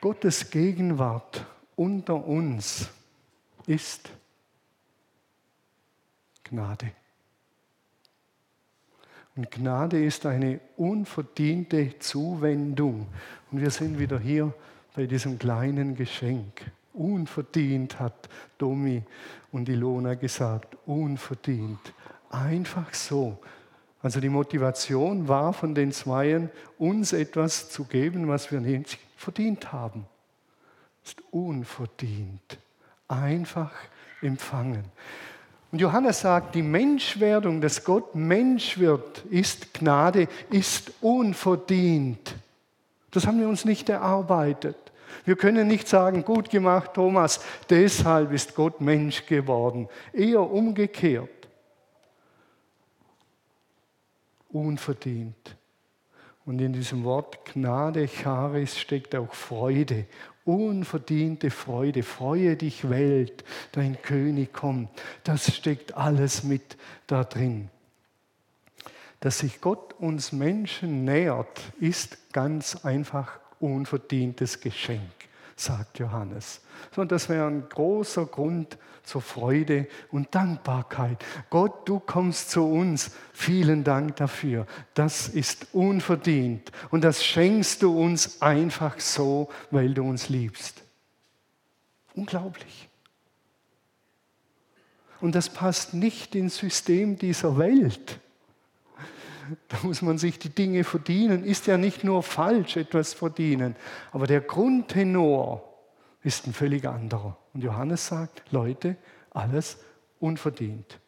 Gottes 0.00 0.50
Gegenwart 0.50 1.44
unter 1.76 2.14
uns 2.14 2.88
ist 3.66 4.10
Gnade. 6.44 6.92
Und 9.36 9.50
Gnade 9.50 10.04
ist 10.04 10.26
eine 10.26 10.58
unverdiente 10.76 11.98
Zuwendung. 12.00 13.06
Und 13.50 13.60
wir 13.60 13.70
sind 13.70 13.98
wieder 13.98 14.18
hier 14.18 14.52
bei 14.94 15.06
diesem 15.06 15.38
kleinen 15.38 15.94
Geschenk. 15.94 16.70
Unverdient 16.92 18.00
hat 18.00 18.28
Domi 18.58 19.02
und 19.52 19.68
Ilona 19.68 20.14
gesagt, 20.14 20.76
unverdient. 20.86 21.78
Einfach 22.30 22.92
so, 22.92 23.38
also 24.02 24.20
die 24.20 24.28
Motivation 24.28 25.26
war 25.26 25.52
von 25.52 25.74
den 25.74 25.92
Zweien, 25.92 26.50
uns 26.78 27.12
etwas 27.12 27.70
zu 27.70 27.84
geben, 27.84 28.28
was 28.28 28.52
wir 28.52 28.60
nicht 28.60 28.98
verdient 29.16 29.72
haben. 29.72 30.06
Ist 31.04 31.22
unverdient. 31.30 32.58
Einfach 33.08 33.72
empfangen. 34.22 34.84
Und 35.70 35.80
Johannes 35.80 36.20
sagt, 36.20 36.54
die 36.54 36.62
Menschwerdung, 36.62 37.60
dass 37.60 37.84
Gott 37.84 38.14
Mensch 38.14 38.78
wird, 38.78 39.24
ist 39.30 39.74
Gnade, 39.74 40.28
ist 40.50 40.92
unverdient. 41.00 42.34
Das 43.10 43.26
haben 43.26 43.40
wir 43.40 43.48
uns 43.48 43.64
nicht 43.64 43.88
erarbeitet. 43.88 44.76
Wir 45.24 45.36
können 45.36 45.68
nicht 45.68 45.88
sagen, 45.88 46.24
gut 46.24 46.48
gemacht, 46.48 46.94
Thomas, 46.94 47.40
deshalb 47.68 48.32
ist 48.32 48.54
Gott 48.54 48.80
Mensch 48.80 49.26
geworden. 49.26 49.88
Eher 50.12 50.40
umgekehrt. 50.40 51.28
Unverdient. 54.48 55.56
Und 56.44 56.60
in 56.60 56.72
diesem 56.72 57.04
Wort 57.04 57.44
Gnade, 57.44 58.08
Charis, 58.08 58.78
steckt 58.78 59.14
auch 59.14 59.34
Freude, 59.34 60.06
unverdiente 60.44 61.50
Freude. 61.50 62.02
Freue 62.02 62.56
dich, 62.56 62.88
Welt, 62.88 63.44
dein 63.72 64.00
König 64.00 64.52
kommt. 64.52 64.88
Das 65.24 65.54
steckt 65.54 65.94
alles 65.94 66.44
mit 66.44 66.76
da 67.06 67.24
drin. 67.24 67.68
Dass 69.20 69.40
sich 69.40 69.60
Gott 69.60 69.94
uns 69.98 70.32
Menschen 70.32 71.04
nähert, 71.04 71.60
ist 71.80 72.32
ganz 72.32 72.84
einfach 72.84 73.40
unverdientes 73.60 74.60
Geschenk 74.60 75.18
sagt 75.60 75.98
Johannes. 75.98 76.60
Und 76.96 77.12
das 77.12 77.28
wäre 77.28 77.46
ein 77.46 77.68
großer 77.68 78.26
Grund 78.26 78.78
zur 79.08 79.22
Freude 79.22 79.88
und 80.10 80.34
Dankbarkeit. 80.34 81.24
Gott, 81.48 81.88
du 81.88 81.98
kommst 81.98 82.50
zu 82.50 82.62
uns. 82.64 83.12
Vielen 83.32 83.82
Dank 83.82 84.16
dafür. 84.16 84.66
Das 84.94 85.28
ist 85.28 85.68
unverdient. 85.72 86.70
Und 86.90 87.04
das 87.04 87.24
schenkst 87.24 87.82
du 87.82 87.98
uns 87.98 88.42
einfach 88.42 89.00
so, 89.00 89.48
weil 89.70 89.94
du 89.94 90.02
uns 90.02 90.28
liebst. 90.28 90.82
Unglaublich. 92.14 92.88
Und 95.20 95.34
das 95.34 95.48
passt 95.48 95.94
nicht 95.94 96.34
ins 96.34 96.58
System 96.58 97.18
dieser 97.18 97.58
Welt. 97.58 98.20
Da 99.68 99.78
muss 99.82 100.02
man 100.02 100.18
sich 100.18 100.38
die 100.38 100.50
Dinge 100.50 100.84
verdienen. 100.84 101.44
Ist 101.44 101.66
ja 101.66 101.78
nicht 101.78 102.04
nur 102.04 102.22
falsch, 102.22 102.76
etwas 102.76 103.14
verdienen. 103.14 103.74
Aber 104.12 104.26
der 104.26 104.42
Grundtenor 104.42 105.67
ist 106.28 106.46
ein 106.46 106.52
völlig 106.52 106.86
anderer. 106.86 107.36
Und 107.54 107.64
Johannes 107.64 108.06
sagt, 108.06 108.42
Leute, 108.50 108.96
alles 109.30 109.78
unverdient. 110.20 111.00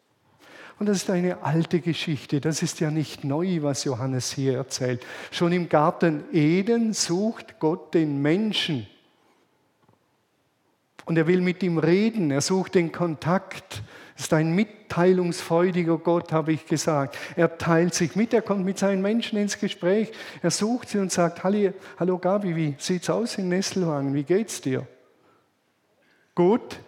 Und 0.79 0.87
das 0.87 0.97
ist 0.97 1.11
eine 1.11 1.43
alte 1.43 1.79
Geschichte. 1.79 2.41
Das 2.41 2.63
ist 2.63 2.79
ja 2.79 2.89
nicht 2.89 3.23
neu, 3.23 3.61
was 3.61 3.83
Johannes 3.83 4.31
hier 4.31 4.55
erzählt. 4.57 5.05
Schon 5.29 5.51
im 5.51 5.69
Garten 5.69 6.23
Eden 6.33 6.93
sucht 6.93 7.59
Gott 7.59 7.93
den 7.93 8.19
Menschen. 8.21 8.87
Und 11.05 11.17
er 11.17 11.27
will 11.27 11.41
mit 11.41 11.61
ihm 11.61 11.77
reden. 11.77 12.31
Er 12.31 12.41
sucht 12.41 12.73
den 12.73 12.91
Kontakt 12.91 13.83
ist 14.21 14.33
ein 14.33 14.53
mitteilungsfreudiger 14.53 15.97
Gott, 15.97 16.31
habe 16.31 16.53
ich 16.53 16.67
gesagt. 16.67 17.17
Er 17.35 17.57
teilt 17.57 17.95
sich 17.95 18.15
mit, 18.15 18.33
er 18.33 18.41
kommt 18.41 18.63
mit 18.63 18.77
seinen 18.77 19.01
Menschen 19.01 19.37
ins 19.39 19.59
Gespräch. 19.59 20.11
Er 20.41 20.51
sucht 20.51 20.89
sie 20.89 20.99
und 20.99 21.11
sagt, 21.11 21.43
hallo, 21.43 21.73
hallo 21.99 22.17
Gabi, 22.19 22.55
wie 22.55 22.75
sieht's 22.77 23.09
aus 23.09 23.37
in 23.39 23.49
Nesselwangen? 23.49 24.13
Wie 24.13 24.23
geht's 24.23 24.61
dir? 24.61 24.87
Gut. 26.35 26.79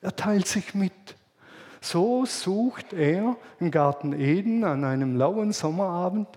Er 0.00 0.14
teilt 0.14 0.46
sich 0.46 0.74
mit. 0.74 0.92
So 1.80 2.24
sucht 2.26 2.92
er 2.92 3.36
im 3.60 3.70
Garten 3.70 4.12
Eden 4.12 4.64
an 4.64 4.84
einem 4.84 5.16
lauen 5.16 5.52
Sommerabend 5.52 6.28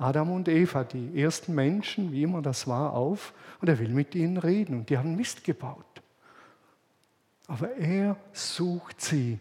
Adam 0.00 0.32
und 0.32 0.48
Eva, 0.48 0.82
die 0.82 1.20
ersten 1.20 1.54
Menschen, 1.54 2.10
wie 2.10 2.22
immer 2.22 2.40
das 2.40 2.66
war, 2.66 2.94
auf 2.94 3.34
und 3.60 3.68
er 3.68 3.78
will 3.78 3.90
mit 3.90 4.14
ihnen 4.14 4.38
reden 4.38 4.78
und 4.78 4.88
die 4.88 4.96
haben 4.96 5.14
Mist 5.14 5.44
gebaut. 5.44 5.84
Aber 7.46 7.76
er 7.76 8.16
sucht 8.32 9.02
sie 9.02 9.38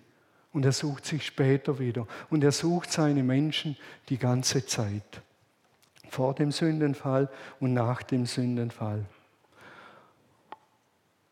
und 0.52 0.66
er 0.66 0.74
sucht 0.74 1.06
sich 1.06 1.26
später 1.26 1.80
wieder 1.80 2.08
und 2.30 2.44
er 2.44 2.52
sucht 2.52 2.92
seine 2.92 3.24
Menschen 3.24 3.78
die 4.10 4.18
ganze 4.18 4.66
Zeit. 4.66 5.22
Vor 6.10 6.34
dem 6.34 6.52
Sündenfall 6.52 7.30
und 7.62 7.74
nach 7.74 8.04
dem 8.04 8.26
Sündenfall. 8.26 9.06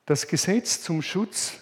Das 0.07 0.25
Gesetz 0.27 0.81
zum 0.81 1.01
Schutz 1.01 1.55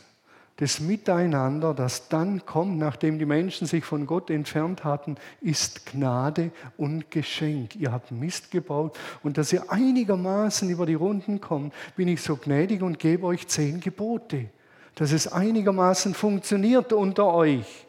des 0.59 0.79
Miteinander, 0.79 1.73
das 1.73 2.09
dann 2.09 2.45
kommt, 2.45 2.77
nachdem 2.77 3.17
die 3.17 3.25
Menschen 3.25 3.65
sich 3.65 3.83
von 3.83 4.05
Gott 4.05 4.29
entfernt 4.29 4.83
hatten, 4.83 5.17
ist 5.41 5.87
Gnade 5.87 6.51
und 6.77 7.09
Geschenk. 7.09 7.75
Ihr 7.75 7.91
habt 7.91 8.11
Mist 8.11 8.51
gebaut 8.51 8.97
und 9.23 9.39
dass 9.39 9.51
ihr 9.51 9.71
einigermaßen 9.71 10.69
über 10.69 10.85
die 10.85 10.93
Runden 10.93 11.41
kommt, 11.41 11.73
bin 11.95 12.07
ich 12.07 12.21
so 12.21 12.37
gnädig 12.37 12.83
und 12.83 12.99
gebe 12.99 13.25
euch 13.25 13.47
zehn 13.47 13.79
Gebote, 13.81 14.45
dass 14.93 15.11
es 15.11 15.27
einigermaßen 15.27 16.13
funktioniert 16.13 16.93
unter 16.93 17.33
euch. 17.33 17.87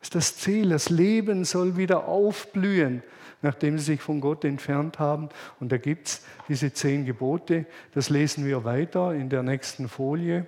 Das 0.00 0.08
ist 0.08 0.14
das 0.16 0.36
Ziel, 0.36 0.70
das 0.70 0.90
Leben 0.90 1.44
soll 1.44 1.76
wieder 1.76 2.08
aufblühen, 2.08 3.04
nachdem 3.42 3.78
sie 3.78 3.84
sich 3.84 4.00
von 4.00 4.20
Gott 4.20 4.44
entfernt 4.44 4.98
haben. 4.98 5.28
Und 5.60 5.72
da 5.72 5.78
gibt 5.78 6.08
es 6.08 6.24
diese 6.48 6.72
zehn 6.72 7.04
Gebote, 7.04 7.66
das 7.94 8.10
lesen 8.10 8.46
wir 8.46 8.64
weiter 8.64 9.14
in 9.14 9.28
der 9.28 9.42
nächsten 9.42 9.88
Folie 9.88 10.46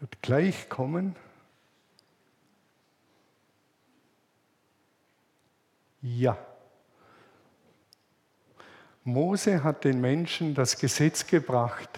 wird 0.00 0.22
gleich 0.22 0.68
kommen. 0.68 1.16
Ja. 6.02 6.38
Mose 9.04 9.62
hat 9.62 9.84
den 9.84 10.00
Menschen 10.00 10.54
das 10.54 10.78
Gesetz 10.78 11.26
gebracht. 11.26 11.88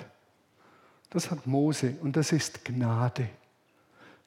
Das 1.11 1.30
hat 1.30 1.47
Mose 1.47 1.97
und 2.02 2.16
das 2.16 2.32
ist 2.32 2.64
Gnade. 2.64 3.28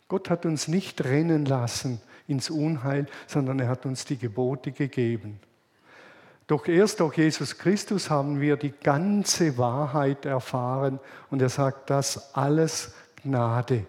Gott 0.08 0.29
hat 0.29 0.46
uns 0.46 0.67
nicht 0.67 1.03
rennen 1.03 1.46
lassen 1.46 2.01
ins 2.32 2.50
Unheil, 2.50 3.06
sondern 3.28 3.60
er 3.60 3.68
hat 3.68 3.86
uns 3.86 4.06
die 4.06 4.18
Gebote 4.18 4.72
gegeben. 4.72 5.40
Doch 6.48 6.68
erst 6.68 7.00
durch 7.00 7.18
Jesus 7.18 7.58
Christus 7.58 8.10
haben 8.10 8.42
wir 8.42 8.58
die 8.58 8.74
ganze 8.84 9.58
Wahrheit 9.58 10.26
erfahren 10.26 11.00
und 11.30 11.42
er 11.42 11.50
sagt, 11.50 11.90
das 11.90 12.36
alles 12.36 12.94
Gnade. 13.24 13.86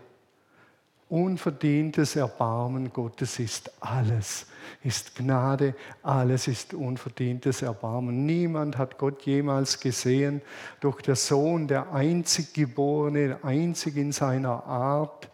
Unverdientes 1.08 2.16
Erbarmen 2.16 2.92
Gottes 2.92 3.38
ist 3.38 3.70
alles, 3.80 4.46
ist 4.82 5.16
Gnade, 5.16 5.74
alles 6.02 6.48
ist 6.48 6.72
unverdientes 6.72 7.62
Erbarmen. 7.62 8.24
Niemand 8.24 8.78
hat 8.78 8.96
Gott 8.96 9.22
jemals 9.22 9.80
gesehen, 9.80 10.40
doch 10.80 11.00
der 11.00 11.16
Sohn, 11.16 11.68
der 11.68 11.92
einzig 11.92 12.54
Geborene, 12.54 13.40
einzig 13.42 13.96
in 13.96 14.12
seiner 14.12 14.64
Art, 14.64 15.28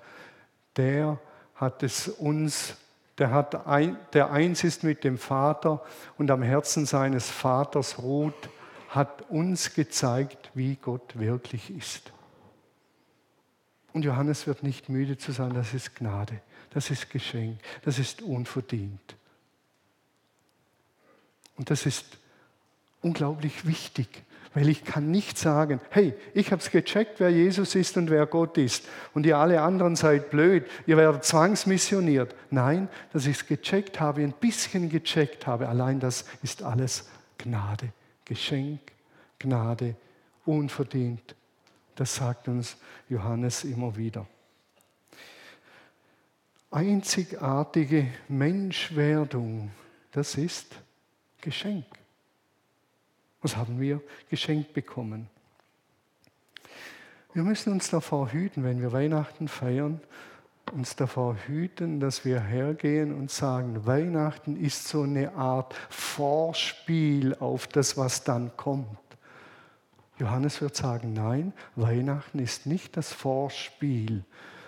der 0.76 1.20
hat 1.54 1.82
es 1.82 2.08
uns, 2.08 2.74
der, 3.18 3.30
hat 3.30 3.66
ein, 3.66 3.96
der 4.12 4.30
eins 4.30 4.64
ist 4.64 4.84
mit 4.84 5.04
dem 5.04 5.18
Vater 5.18 5.82
und 6.16 6.30
am 6.30 6.42
Herzen 6.42 6.86
seines 6.86 7.28
Vaters 7.30 7.98
ruht, 7.98 8.48
hat 8.88 9.22
uns 9.30 9.74
gezeigt, 9.74 10.50
wie 10.54 10.76
Gott 10.76 11.18
wirklich 11.18 11.70
ist. 11.70 12.12
Und 13.92 14.04
Johannes 14.04 14.46
wird 14.46 14.62
nicht 14.62 14.88
müde 14.88 15.18
zu 15.18 15.32
sagen, 15.32 15.54
das 15.54 15.74
ist 15.74 15.96
Gnade, 15.96 16.40
das 16.70 16.90
ist 16.90 17.10
Geschenk, 17.10 17.58
das 17.82 17.98
ist 17.98 18.22
unverdient. 18.22 19.16
Und 21.56 21.70
das 21.70 21.86
ist 21.86 22.18
unglaublich 23.02 23.66
wichtig, 23.66 24.24
weil 24.54 24.68
ich 24.68 24.84
kann 24.84 25.10
nicht 25.10 25.38
sagen, 25.38 25.80
hey, 25.90 26.14
ich 26.34 26.52
habe 26.52 26.62
es 26.62 26.70
gecheckt, 26.70 27.20
wer 27.20 27.30
Jesus 27.30 27.74
ist 27.74 27.96
und 27.96 28.10
wer 28.10 28.26
Gott 28.26 28.58
ist 28.58 28.86
und 29.14 29.26
ihr 29.26 29.38
alle 29.38 29.60
anderen 29.60 29.96
seid 29.96 30.30
blöd, 30.30 30.66
ihr 30.86 30.96
werdet 30.96 31.24
zwangsmissioniert. 31.24 32.34
Nein, 32.50 32.88
dass 33.12 33.26
ich 33.26 33.38
es 33.38 33.46
gecheckt 33.46 34.00
habe, 34.00 34.22
ein 34.22 34.32
bisschen 34.32 34.88
gecheckt 34.88 35.46
habe, 35.46 35.68
allein 35.68 36.00
das 36.00 36.24
ist 36.42 36.62
alles 36.62 37.08
Gnade, 37.38 37.92
Geschenk, 38.24 38.80
Gnade, 39.38 39.94
unverdient 40.44 41.34
das 41.98 42.14
sagt 42.14 42.46
uns 42.46 42.76
Johannes 43.08 43.64
immer 43.64 43.96
wieder. 43.96 44.24
Einzigartige 46.70 48.12
Menschwerdung, 48.28 49.72
das 50.12 50.36
ist 50.36 50.76
Geschenk. 51.40 51.86
Was 53.42 53.56
haben 53.56 53.80
wir 53.80 54.00
geschenkt 54.30 54.72
bekommen? 54.72 55.28
Wir 57.34 57.42
müssen 57.42 57.72
uns 57.72 57.90
davor 57.90 58.32
hüten, 58.32 58.64
wenn 58.64 58.80
wir 58.80 58.92
Weihnachten 58.92 59.48
feiern, 59.48 60.00
uns 60.72 60.96
davor 60.96 61.36
hüten, 61.46 62.00
dass 62.00 62.24
wir 62.24 62.40
hergehen 62.40 63.14
und 63.14 63.30
sagen, 63.30 63.86
Weihnachten 63.86 64.56
ist 64.56 64.88
so 64.88 65.02
eine 65.02 65.34
Art 65.34 65.74
Vorspiel 65.88 67.34
auf 67.36 67.66
das, 67.66 67.96
was 67.96 68.24
dann 68.24 68.56
kommt. 68.56 68.98
Johannes 70.18 70.60
wird 70.60 70.74
sagen, 70.74 71.12
nein, 71.12 71.52
Weihnachten 71.76 72.40
ist 72.40 72.66
nicht 72.66 72.96
das 72.96 73.12
Vorspiel, 73.12 74.24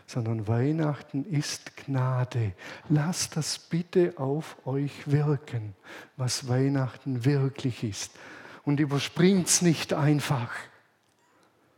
sondern 0.07 0.47
Weihnachten 0.47 1.25
ist 1.25 1.77
Gnade. 1.77 2.53
Lasst 2.89 3.37
das 3.37 3.59
bitte 3.59 4.15
auf 4.17 4.57
euch 4.65 5.11
wirken, 5.11 5.75
was 6.17 6.49
Weihnachten 6.49 7.25
wirklich 7.25 7.83
ist. 7.83 8.13
Und 8.71 8.79
überspringt 8.79 9.49
es 9.49 9.63
nicht 9.63 9.93
einfach, 9.93 10.53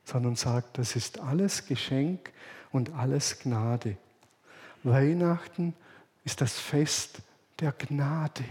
sondern 0.05 0.37
sagt, 0.37 0.77
das 0.77 0.95
ist 0.95 1.21
alles 1.21 1.65
Geschenk 1.65 2.31
und 2.71 2.93
alles 2.93 3.39
Gnade. 3.39 3.97
Weihnachten 4.83 5.73
ist 6.23 6.43
das 6.43 6.59
Fest 6.59 7.23
der 7.61 7.73
Gnade 7.73 8.45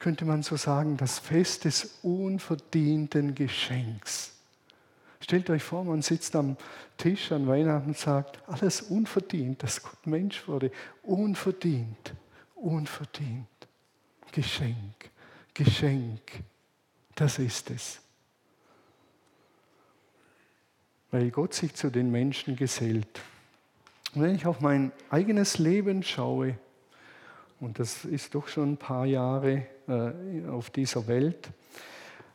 könnte 0.00 0.24
man 0.24 0.42
so 0.42 0.56
sagen, 0.56 0.96
das 0.96 1.20
Fest 1.20 1.66
des 1.66 1.98
unverdienten 2.02 3.34
Geschenks. 3.34 4.32
Stellt 5.20 5.50
euch 5.50 5.62
vor, 5.62 5.84
man 5.84 6.00
sitzt 6.02 6.34
am 6.34 6.56
Tisch 6.96 7.30
an 7.30 7.46
Weihnachten 7.46 7.90
und 7.90 7.98
sagt, 7.98 8.40
alles 8.48 8.80
unverdient, 8.80 9.62
dass 9.62 9.82
Gott 9.82 10.06
Mensch 10.06 10.48
wurde. 10.48 10.72
Unverdient, 11.02 12.14
unverdient. 12.56 13.46
Geschenk, 14.32 15.10
Geschenk, 15.52 16.42
das 17.20 17.38
ist 17.38 17.70
es. 17.70 18.00
Weil 21.10 21.30
Gott 21.30 21.52
sich 21.52 21.74
zu 21.74 21.90
den 21.90 22.10
Menschen 22.10 22.56
gesellt. 22.56 23.20
Und 24.14 24.22
wenn 24.22 24.34
ich 24.34 24.46
auf 24.46 24.60
mein 24.60 24.90
eigenes 25.10 25.58
Leben 25.58 26.02
schaue, 26.02 26.56
und 27.60 27.78
das 27.78 28.06
ist 28.06 28.34
doch 28.34 28.48
schon 28.48 28.72
ein 28.72 28.76
paar 28.78 29.04
Jahre 29.04 29.66
äh, 29.86 30.48
auf 30.48 30.70
dieser 30.70 31.06
Welt, 31.08 31.50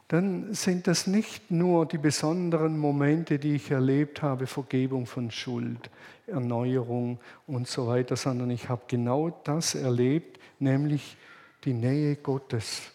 dann 0.08 0.54
sind 0.54 0.86
das 0.86 1.08
nicht 1.08 1.50
nur 1.50 1.88
die 1.88 1.98
besonderen 1.98 2.78
Momente, 2.78 3.40
die 3.40 3.56
ich 3.56 3.72
erlebt 3.72 4.22
habe, 4.22 4.46
Vergebung 4.46 5.08
von 5.08 5.32
Schuld, 5.32 5.90
Erneuerung 6.28 7.20
und 7.48 7.68
so 7.68 7.88
weiter, 7.88 8.16
sondern 8.16 8.52
ich 8.52 8.70
habe 8.70 8.84
genau 8.88 9.32
das 9.46 9.74
erlebt, 9.74 10.40
nämlich 10.60 11.18
die 11.64 11.74
Nähe 11.74 12.18
Gottes. 12.18 12.95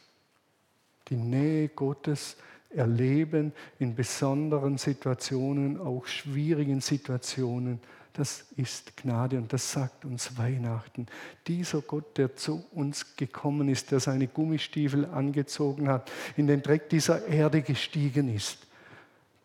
Die 1.11 1.16
Nähe 1.16 1.68
Gottes 1.68 2.37
erleben 2.70 3.53
in 3.79 3.94
besonderen 3.94 4.79
Situationen, 4.79 5.81
auch 5.81 6.07
schwierigen 6.07 6.81
Situationen 6.81 7.81
das 8.12 8.44
ist 8.57 8.96
Gnade 8.96 9.38
und 9.38 9.53
das 9.53 9.73
sagt 9.73 10.05
uns 10.05 10.37
Weihnachten. 10.37 11.07
Dieser 11.46 11.81
Gott, 11.81 12.18
der 12.18 12.35
zu 12.35 12.64
uns 12.73 13.16
gekommen 13.16 13.68
ist, 13.68 13.92
der 13.92 14.01
seine 14.01 14.27
Gummistiefel 14.27 15.07
angezogen 15.07 15.88
hat, 15.88 16.11
in 16.37 16.46
den 16.46 16.62
Dreck 16.62 16.88
dieser 16.88 17.27
Erde 17.27 17.62
gestiegen 17.62 18.35
ist, 18.35 18.59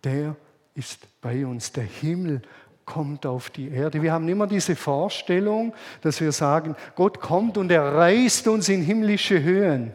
der 0.03 0.35
ist 0.73 1.07
bei 1.21 1.45
uns. 1.45 1.71
Der 1.73 1.83
Himmel 1.83 2.41
kommt 2.85 3.25
auf 3.25 3.49
die 3.49 3.69
Erde. 3.69 4.01
Wir 4.01 4.11
haben 4.11 4.27
immer 4.27 4.47
diese 4.47 4.75
Vorstellung, 4.75 5.73
dass 6.01 6.19
wir 6.19 6.31
sagen, 6.31 6.75
Gott 6.95 7.19
kommt 7.21 7.57
und 7.57 7.71
er 7.71 7.93
reißt 7.93 8.47
uns 8.47 8.67
in 8.67 8.81
himmlische 8.81 9.41
Höhen. 9.41 9.93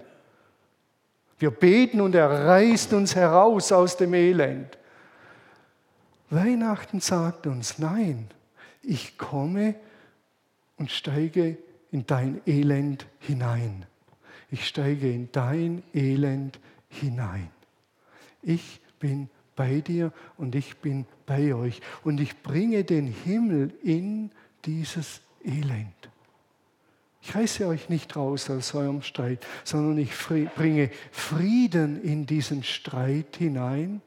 Wir 1.40 1.50
beten 1.50 2.02
und 2.02 2.14
er 2.14 2.30
reißt 2.30 2.92
uns 2.92 3.16
heraus 3.16 3.72
aus 3.72 3.96
dem 3.96 4.12
Elend. 4.12 4.76
Weihnachten 6.28 7.00
sagt 7.00 7.46
uns, 7.46 7.78
nein, 7.78 8.28
ich 8.82 9.16
komme 9.16 9.74
und 10.76 10.90
steige 10.90 11.56
in 11.90 12.06
dein 12.06 12.42
Elend 12.46 13.06
hinein. 13.20 13.86
Ich 14.50 14.68
steige 14.68 15.10
in 15.10 15.32
dein 15.32 15.82
Elend 15.94 16.60
hinein. 16.90 17.48
Ich 18.42 18.80
bin 18.98 19.30
bei 19.56 19.80
dir 19.80 20.12
und 20.36 20.54
ich 20.54 20.76
bin 20.76 21.06
bei 21.24 21.54
euch. 21.54 21.80
Und 22.04 22.20
ich 22.20 22.42
bringe 22.42 22.84
den 22.84 23.06
Himmel 23.06 23.72
in 23.82 24.30
dieses 24.66 25.22
Elend. 25.42 26.09
Ich 27.30 27.36
reiße 27.36 27.66
euch 27.68 27.88
nicht 27.88 28.16
raus 28.16 28.50
aus 28.50 28.74
eurem 28.74 29.02
Streit, 29.02 29.46
sondern 29.64 29.98
ich 29.98 30.12
bringe 30.56 30.90
Frieden 31.12 32.02
in 32.02 32.26
diesen 32.26 32.64
Streit 32.64 33.36
hinein 33.38 34.02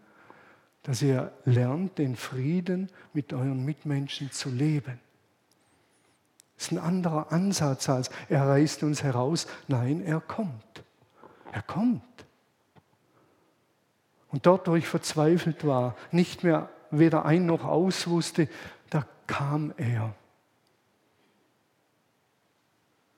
dass 0.84 1.02
ihr 1.02 1.32
lernt, 1.46 1.98
den 1.98 2.16
Frieden 2.16 2.90
mit 3.14 3.34
euren 3.34 3.64
Mitmenschen 3.64 4.32
zu 4.32 4.50
leben. 4.50 5.00
Das 6.58 6.68
ist 6.68 6.72
ein 6.74 6.78
anderer 6.78 7.32
Ansatz 7.32 7.90
als 7.90 8.12
er 8.30 8.48
reißt 8.48 8.84
uns 8.84 9.02
heraus. 9.02 9.48
Nein, 9.68 10.04
er 10.06 10.20
kommt. 10.20 10.84
Er 11.52 11.62
kommt. 11.62 12.04
Und 14.30 14.46
dort, 14.46 14.68
wo 14.68 14.76
ich 14.76 14.88
verzweifelt 14.88 15.66
war, 15.66 15.96
nicht 16.12 16.44
mehr 16.44 16.70
weder 16.92 17.26
ein 17.26 17.46
noch 17.46 17.64
aus 17.64 18.08
wusste, 18.08 18.50
da 18.90 19.06
kam 19.26 19.74
er 19.78 20.14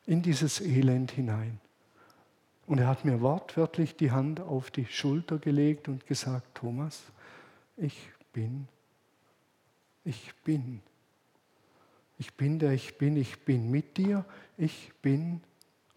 in 0.05 0.21
dieses 0.21 0.61
Elend 0.61 1.11
hinein. 1.11 1.59
Und 2.67 2.79
er 2.79 2.87
hat 2.87 3.05
mir 3.05 3.21
wortwörtlich 3.21 3.95
die 3.95 4.11
Hand 4.11 4.39
auf 4.39 4.71
die 4.71 4.85
Schulter 4.85 5.37
gelegt 5.37 5.87
und 5.87 6.07
gesagt, 6.07 6.55
Thomas, 6.55 7.03
ich 7.77 8.09
bin, 8.33 8.67
ich 10.03 10.33
bin. 10.43 10.81
Ich 12.17 12.33
bin 12.33 12.59
der 12.59 12.71
ich 12.71 12.97
bin, 12.97 13.17
ich 13.17 13.39
bin 13.43 13.69
mit 13.69 13.97
dir, 13.97 14.25
ich 14.57 14.93
bin 15.01 15.41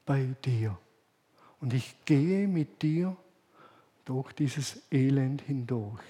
bei 0.05 0.35
dir. 0.45 0.77
Und 1.61 1.73
ich 1.73 1.95
gehe 2.05 2.49
mit 2.49 2.83
dir 2.83 3.17
durch 4.05 4.33
dieses 4.33 4.83
Elend 4.91 5.43
hindurch. 5.43 6.03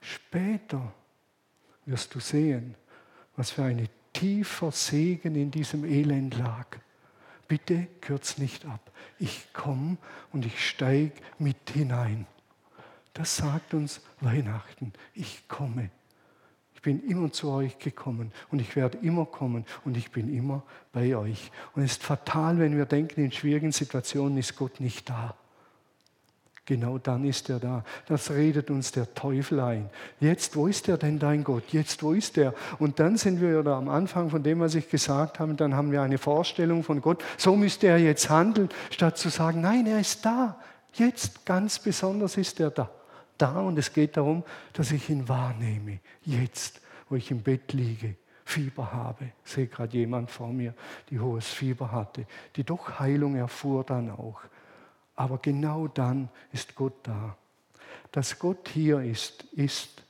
Später 0.00 0.92
wirst 1.84 2.14
du 2.14 2.20
sehen, 2.20 2.74
was 3.36 3.50
für 3.50 3.64
ein 3.64 3.88
tiefer 4.12 4.72
Segen 4.72 5.34
in 5.34 5.50
diesem 5.50 5.84
Elend 5.84 6.36
lag. 6.38 6.78
Bitte 7.48 7.86
kürz 8.00 8.38
nicht 8.38 8.66
ab. 8.66 8.90
Ich 9.18 9.52
komme 9.52 9.96
und 10.32 10.44
ich 10.44 10.66
steige 10.68 11.12
mit 11.38 11.70
hinein. 11.70 12.26
Das 13.14 13.36
sagt 13.36 13.72
uns 13.72 14.00
Weihnachten. 14.20 14.92
Ich 15.14 15.48
komme. 15.48 15.90
Ich 16.74 16.82
bin 16.82 17.02
immer 17.08 17.32
zu 17.32 17.50
euch 17.50 17.78
gekommen 17.78 18.32
und 18.50 18.60
ich 18.60 18.76
werde 18.76 18.98
immer 18.98 19.26
kommen 19.26 19.64
und 19.84 19.96
ich 19.96 20.10
bin 20.10 20.32
immer 20.32 20.62
bei 20.92 21.16
euch. 21.16 21.50
Und 21.74 21.82
es 21.82 21.92
ist 21.92 22.02
fatal, 22.02 22.58
wenn 22.58 22.76
wir 22.76 22.84
denken, 22.84 23.24
in 23.24 23.32
schwierigen 23.32 23.72
Situationen 23.72 24.38
ist 24.38 24.56
Gott 24.56 24.80
nicht 24.80 25.08
da. 25.08 25.34
Genau 26.66 26.98
dann 26.98 27.24
ist 27.24 27.48
er 27.48 27.60
da. 27.60 27.84
Das 28.06 28.32
redet 28.32 28.70
uns 28.70 28.90
der 28.90 29.14
Teufel 29.14 29.60
ein. 29.60 29.88
Jetzt, 30.18 30.56
wo 30.56 30.66
ist 30.66 30.88
er 30.88 30.98
denn 30.98 31.20
dein 31.20 31.44
Gott? 31.44 31.62
Jetzt, 31.68 32.02
wo 32.02 32.12
ist 32.12 32.36
er? 32.36 32.54
Und 32.80 32.98
dann 32.98 33.16
sind 33.16 33.40
wir 33.40 33.62
da 33.62 33.78
am 33.78 33.88
Anfang 33.88 34.30
von 34.30 34.42
dem, 34.42 34.58
was 34.58 34.74
ich 34.74 34.90
gesagt 34.90 35.38
habe, 35.38 35.54
dann 35.54 35.74
haben 35.74 35.92
wir 35.92 36.02
eine 36.02 36.18
Vorstellung 36.18 36.82
von 36.82 37.00
Gott. 37.00 37.22
So 37.38 37.54
müsste 37.54 37.86
er 37.86 37.98
jetzt 37.98 38.28
handeln, 38.28 38.68
statt 38.90 39.16
zu 39.16 39.28
sagen, 39.28 39.60
nein, 39.60 39.86
er 39.86 40.00
ist 40.00 40.26
da. 40.26 40.60
Jetzt 40.94 41.46
ganz 41.46 41.78
besonders 41.78 42.36
ist 42.36 42.58
er 42.58 42.70
da. 42.70 42.90
Da 43.38 43.60
und 43.60 43.78
es 43.78 43.92
geht 43.92 44.16
darum, 44.16 44.42
dass 44.72 44.90
ich 44.90 45.08
ihn 45.08 45.28
wahrnehme. 45.28 46.00
Jetzt, 46.24 46.80
wo 47.08 47.14
ich 47.14 47.30
im 47.30 47.42
Bett 47.42 47.72
liege. 47.74 48.16
Fieber 48.44 48.92
habe. 48.92 49.32
Ich 49.44 49.52
sehe 49.52 49.66
gerade 49.66 49.96
jemand 49.96 50.30
vor 50.30 50.52
mir, 50.52 50.72
die 51.10 51.18
hohes 51.18 51.46
Fieber 51.46 51.90
hatte, 51.90 52.26
die 52.54 52.62
doch 52.62 53.00
Heilung 53.00 53.34
erfuhr 53.34 53.82
dann 53.84 54.10
auch. 54.10 54.40
Aber 55.16 55.38
genau 55.38 55.88
dann 55.88 56.28
ist 56.52 56.74
Gott 56.74 56.94
da. 57.02 57.36
Dass 58.12 58.38
Gott 58.38 58.68
hier 58.68 59.00
ist, 59.00 59.44
ist 59.52 60.02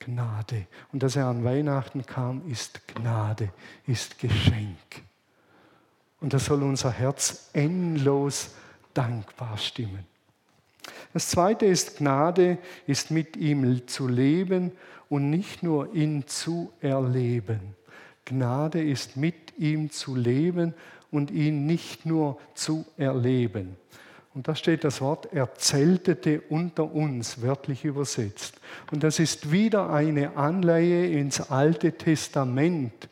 Gnade. 0.00 0.66
Und 0.92 1.02
dass 1.02 1.16
er 1.16 1.26
an 1.26 1.44
Weihnachten 1.44 2.04
kam, 2.04 2.46
ist 2.50 2.86
Gnade, 2.88 3.50
ist 3.86 4.18
Geschenk. 4.18 4.76
Und 6.20 6.34
das 6.34 6.46
soll 6.46 6.62
unser 6.62 6.90
Herz 6.90 7.50
endlos 7.52 8.54
dankbar 8.92 9.56
stimmen. 9.56 10.04
Das 11.12 11.28
zweite 11.28 11.66
ist 11.66 11.98
Gnade, 11.98 12.58
ist 12.86 13.10
mit 13.10 13.36
ihm 13.36 13.86
zu 13.88 14.06
leben 14.06 14.72
und 15.08 15.30
nicht 15.30 15.62
nur 15.62 15.92
ihn 15.94 16.26
zu 16.26 16.72
erleben. 16.80 17.74
Gnade 18.24 18.82
ist 18.82 19.16
mit 19.16 19.58
ihm 19.58 19.90
zu 19.90 20.14
leben 20.14 20.74
und 21.10 21.30
ihn 21.30 21.66
nicht 21.66 22.06
nur 22.06 22.38
zu 22.54 22.86
erleben. 22.96 23.76
Und 24.32 24.46
da 24.46 24.54
steht 24.54 24.84
das 24.84 25.00
Wort, 25.00 25.32
er 25.32 25.54
zeltete 25.54 26.40
unter 26.42 26.92
uns, 26.92 27.42
wörtlich 27.42 27.84
übersetzt. 27.84 28.60
Und 28.92 29.02
das 29.02 29.18
ist 29.18 29.50
wieder 29.50 29.90
eine 29.90 30.36
Anleihe 30.36 31.06
ins 31.06 31.50
Alte 31.50 31.92
Testament, 31.92 33.08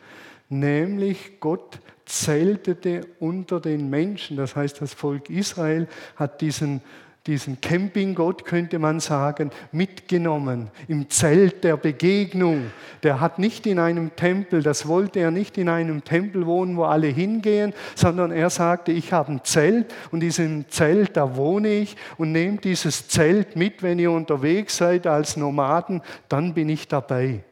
nämlich 0.48 1.40
Gott 1.40 1.80
zeltete 2.06 3.06
unter 3.18 3.60
den 3.60 3.90
Menschen. 3.90 4.36
Das 4.36 4.54
heißt, 4.54 4.80
das 4.80 4.94
Volk 4.94 5.28
Israel 5.28 5.88
hat 6.16 6.40
diesen 6.40 6.82
diesen 7.28 7.60
Campinggott, 7.60 8.44
könnte 8.44 8.78
man 8.78 9.00
sagen, 9.00 9.50
mitgenommen 9.70 10.70
im 10.88 11.08
Zelt 11.10 11.62
der 11.62 11.76
Begegnung. 11.76 12.72
Der 13.02 13.20
hat 13.20 13.38
nicht 13.38 13.66
in 13.66 13.78
einem 13.78 14.16
Tempel, 14.16 14.62
das 14.62 14.88
wollte 14.88 15.20
er 15.20 15.30
nicht 15.30 15.58
in 15.58 15.68
einem 15.68 16.02
Tempel 16.02 16.46
wohnen, 16.46 16.76
wo 16.76 16.84
alle 16.84 17.06
hingehen, 17.06 17.72
sondern 17.94 18.32
er 18.32 18.50
sagte, 18.50 18.90
ich 18.90 19.12
habe 19.12 19.32
ein 19.32 19.44
Zelt 19.44 19.94
und 20.10 20.18
in 20.18 20.28
diesem 20.28 20.68
Zelt, 20.68 21.16
da 21.16 21.36
wohne 21.36 21.68
ich 21.68 21.96
und 22.16 22.32
nehmt 22.32 22.64
dieses 22.64 23.08
Zelt 23.08 23.54
mit, 23.54 23.82
wenn 23.82 23.98
ihr 23.98 24.10
unterwegs 24.10 24.76
seid 24.76 25.06
als 25.06 25.36
Nomaden, 25.36 26.02
dann 26.28 26.54
bin 26.54 26.68
ich 26.68 26.88
dabei 26.88 27.44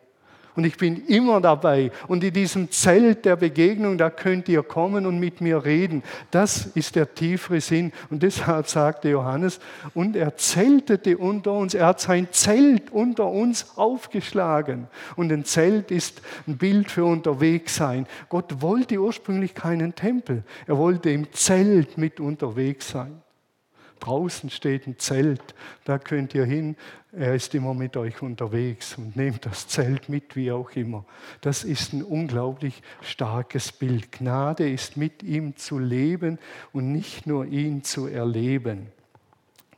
und 0.56 0.64
ich 0.64 0.76
bin 0.78 1.06
immer 1.06 1.40
dabei. 1.40 1.92
Und 2.08 2.24
in 2.24 2.32
diesem 2.32 2.70
Zelt 2.70 3.24
der 3.24 3.36
Begegnung, 3.36 3.98
da 3.98 4.08
könnt 4.10 4.48
ihr 4.48 4.62
kommen 4.62 5.04
und 5.06 5.20
mit 5.20 5.40
mir 5.40 5.64
reden. 5.64 6.02
Das 6.30 6.66
ist 6.66 6.96
der 6.96 7.14
tiefere 7.14 7.60
Sinn. 7.60 7.92
Und 8.10 8.22
deshalb 8.22 8.66
sagte 8.66 9.10
Johannes, 9.10 9.60
und 9.94 10.16
er 10.16 10.36
zeltete 10.36 11.18
unter 11.18 11.52
uns, 11.52 11.74
er 11.74 11.86
hat 11.86 12.00
sein 12.00 12.28
Zelt 12.30 12.90
unter 12.90 13.26
uns 13.26 13.76
aufgeschlagen. 13.76 14.88
Und 15.14 15.30
ein 15.30 15.44
Zelt 15.44 15.90
ist 15.90 16.22
ein 16.46 16.56
Bild 16.56 16.90
für 16.90 17.04
unterwegs 17.04 17.76
sein. 17.76 18.06
Gott 18.30 18.62
wollte 18.62 18.98
ursprünglich 18.98 19.54
keinen 19.54 19.94
Tempel, 19.94 20.42
er 20.66 20.78
wollte 20.78 21.10
im 21.10 21.32
Zelt 21.32 21.98
mit 21.98 22.18
unterwegs 22.18 22.88
sein. 22.90 23.20
Draußen 24.00 24.50
steht 24.50 24.86
ein 24.86 24.98
Zelt, 24.98 25.54
da 25.84 25.98
könnt 25.98 26.34
ihr 26.34 26.44
hin. 26.44 26.76
Er 27.12 27.34
ist 27.34 27.54
immer 27.54 27.74
mit 27.74 27.96
euch 27.96 28.20
unterwegs 28.20 28.98
und 28.98 29.16
nehmt 29.16 29.46
das 29.46 29.68
Zelt 29.68 30.08
mit, 30.08 30.36
wie 30.36 30.52
auch 30.52 30.70
immer. 30.72 31.04
Das 31.40 31.64
ist 31.64 31.92
ein 31.92 32.02
unglaublich 32.02 32.82
starkes 33.00 33.72
Bild. 33.72 34.12
Gnade 34.12 34.68
ist 34.68 34.96
mit 34.96 35.22
ihm 35.22 35.56
zu 35.56 35.78
leben 35.78 36.38
und 36.72 36.92
nicht 36.92 37.26
nur 37.26 37.46
ihn 37.46 37.84
zu 37.84 38.06
erleben. 38.06 38.88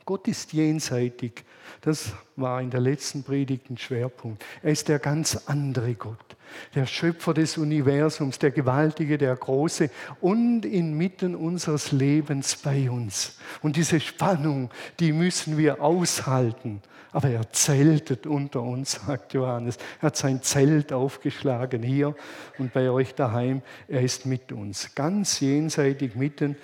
Gott 0.09 0.27
ist 0.27 0.53
jenseitig. 0.53 1.45
Das 1.81 2.13
war 2.35 2.59
in 2.63 2.71
der 2.71 2.79
letzten 2.79 3.21
Predigt 3.21 3.69
ein 3.69 3.77
Schwerpunkt. 3.77 4.43
Er 4.63 4.71
ist 4.71 4.87
der 4.87 4.97
ganz 4.97 5.43
andere 5.45 5.93
Gott 5.93 6.35
der 6.73 6.87
Schöpfer 6.87 7.35
des 7.35 7.59
Universums, 7.59 8.39
der 8.39 8.49
Gewaltige, 8.49 9.19
der 9.19 9.35
Große 9.35 9.91
und 10.19 10.65
inmitten 10.65 11.35
unseres 11.35 11.91
Lebens 11.91 12.55
bei 12.55 12.89
uns. 12.89 13.37
Und 13.61 13.75
diese 13.75 13.99
Spannung, 13.99 14.71
die 14.99 15.11
müssen 15.11 15.59
wir 15.59 15.79
aushalten. 15.79 16.81
Aber 17.11 17.29
er 17.29 17.51
zeltet 17.51 18.25
unter 18.25 18.63
uns, 18.63 18.93
sagt 19.05 19.35
Johannes. 19.35 19.77
Er 20.01 20.07
hat 20.07 20.17
sein 20.17 20.41
Zelt 20.41 20.91
aufgeschlagen 20.91 21.83
hier 21.83 22.15
und 22.57 22.73
bei 22.73 22.89
euch 22.89 23.13
daheim. 23.13 23.61
Er 23.87 24.01
ist 24.01 24.25
mit 24.25 24.51
uns, 24.51 24.95
ganz 24.95 25.39
jenseitig 25.39 26.15
mitten 26.15 26.55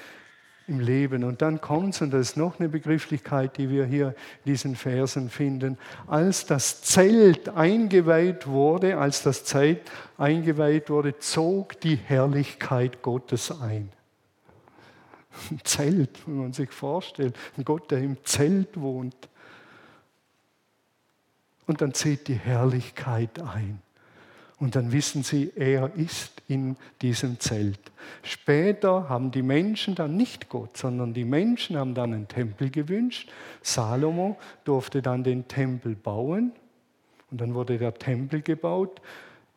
im 0.68 0.80
Leben. 0.80 1.24
Und 1.24 1.42
dann 1.42 1.62
kommt 1.62 1.94
es, 1.94 2.02
und 2.02 2.12
das 2.12 2.30
ist 2.30 2.38
noch 2.38 2.60
eine 2.60 2.70
Begrifflichkeit, 2.70 3.58
die 3.58 3.70
wir 3.70 3.86
hier 3.86 4.10
in 4.44 4.52
diesen 4.52 4.76
Versen 4.76 5.30
finden, 5.30 5.78
als 6.08 6.46
das 6.46 6.82
Zelt 6.82 7.50
eingeweiht 7.50 8.48
wurde, 8.48 8.98
als 8.98 9.24
das 9.24 9.44
Zelt 9.46 9.82
eingeweiht 10.18 10.90
wurde, 10.90 11.20
zog 11.20 11.80
die 11.82 11.96
Herrlichkeit 11.96 13.02
Gottes 13.02 13.52
ein. 13.62 13.92
Ein 15.52 15.60
Zelt, 15.64 16.26
wenn 16.26 16.38
man 16.38 16.54
sich 16.54 16.72
vorstellt, 16.72 17.36
ein 17.58 17.66
Gott, 17.66 17.92
der 17.92 18.00
im 18.00 18.24
Zelt 18.24 18.80
wohnt. 18.80 19.30
Und 21.68 21.82
dann 21.82 21.94
zieht 21.94 22.28
die 22.28 22.36
Herrlichkeit 22.36 23.40
ein. 23.42 23.82
Und 24.66 24.76
dann 24.76 24.92
wissen 24.92 25.22
sie, 25.22 25.52
er 25.56 25.94
ist 25.96 26.42
in 26.48 26.76
diesem 27.04 27.40
Zelt. 27.40 27.78
Später 28.24 29.08
haben 29.10 29.30
die 29.30 29.44
Menschen 29.44 29.94
dann 29.94 30.18
nicht 30.18 30.50
Gott, 30.50 30.76
sondern 30.76 31.14
die 31.14 31.24
Menschen 31.24 31.78
haben 31.78 31.94
dann 31.94 32.14
einen 32.14 32.28
Tempel 32.28 32.72
gewünscht. 32.72 33.32
Salomo 33.62 34.40
durfte 34.64 35.04
dann 35.04 35.24
den 35.24 35.48
Tempel 35.48 35.96
bauen 35.96 36.52
und 37.30 37.42
dann 37.42 37.54
wurde 37.54 37.78
der 37.78 37.94
Tempel 37.94 38.42
gebaut. 38.42 39.02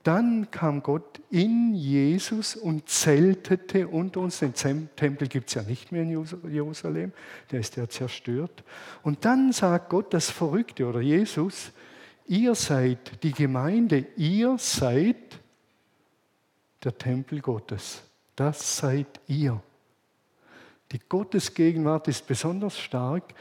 Dann 0.03 0.51
kam 0.51 0.83
Gott 0.83 1.23
in 1.31 1.75
Jesus 1.75 2.55
und 2.55 2.91
zeltete 2.91 3.89
unter 3.89 4.21
uns. 4.21 4.41
Den 4.41 4.53
Tempel 4.53 5.27
gibt 5.27 5.49
es 5.49 5.55
ja 5.55 5.63
nicht 5.63 5.91
mehr 5.91 6.03
in 6.03 6.27
Jerusalem, 6.51 7.13
der 7.51 7.61
ist 7.61 7.77
ja 7.77 7.89
zerstört. 7.89 8.63
Und 9.03 9.25
dann 9.25 9.53
sagt 9.53 9.89
Gott 9.89 10.13
das 10.13 10.31
Verrückte 10.31 10.87
oder 10.87 11.01
Jesus, 11.01 11.73
Ihr 12.29 12.55
seid 12.55 13.23
die 13.23 13.33
Gemeinde, 13.33 14.07
ihr 14.17 14.59
seid 14.59 15.41
der 16.85 16.97
Tempel 16.97 17.41
Gottes. 17.41 18.03
Das 18.37 18.77
seid 18.77 19.19
ihr. 19.27 19.61
Die 20.93 20.99
Gottesgegenwart 20.99 22.07
ist 22.09 22.27
besonders 22.27 22.79
stark 22.79 23.35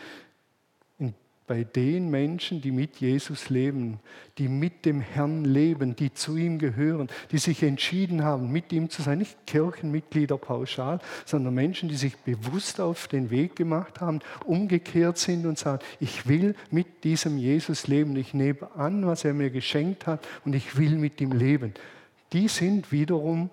bei 1.47 1.63
den 1.63 2.09
Menschen, 2.09 2.61
die 2.61 2.71
mit 2.71 2.97
Jesus 2.97 3.49
leben, 3.49 3.99
die 4.37 4.49
mit 4.49 4.83
dem 4.83 4.99
Herrn 4.99 5.45
leben, 5.45 5.95
die 5.95 6.13
zu 6.13 6.35
ihm 6.35 6.59
gehören, 6.59 7.07
die 7.31 7.37
sich 7.37 7.63
entschieden 7.63 8.23
haben, 8.23 8.51
mit 8.51 8.73
ihm 8.73 8.89
zu 8.89 9.01
sein. 9.01 9.19
Nicht 9.19 9.47
Kirchenmitglieder 9.47 10.37
pauschal, 10.37 10.99
sondern 11.25 11.53
Menschen, 11.53 11.87
die 11.87 11.95
sich 11.95 12.17
bewusst 12.17 12.81
auf 12.81 13.07
den 13.07 13.29
Weg 13.29 13.55
gemacht 13.55 14.01
haben, 14.01 14.19
umgekehrt 14.45 15.17
sind 15.17 15.45
und 15.45 15.57
sagen, 15.57 15.81
ich 16.01 16.27
will 16.27 16.53
mit 16.69 17.05
diesem 17.05 17.37
Jesus 17.37 17.87
leben. 17.87 18.17
Ich 18.17 18.33
nehme 18.33 18.69
an, 18.75 19.07
was 19.07 19.23
er 19.23 19.33
mir 19.33 19.49
geschenkt 19.49 20.05
hat 20.05 20.27
und 20.43 20.53
ich 20.53 20.77
will 20.77 20.97
mit 20.97 21.21
ihm 21.21 21.31
leben. 21.31 21.73
Die 22.33 22.49
sind 22.49 22.91
wiederum 22.91 23.49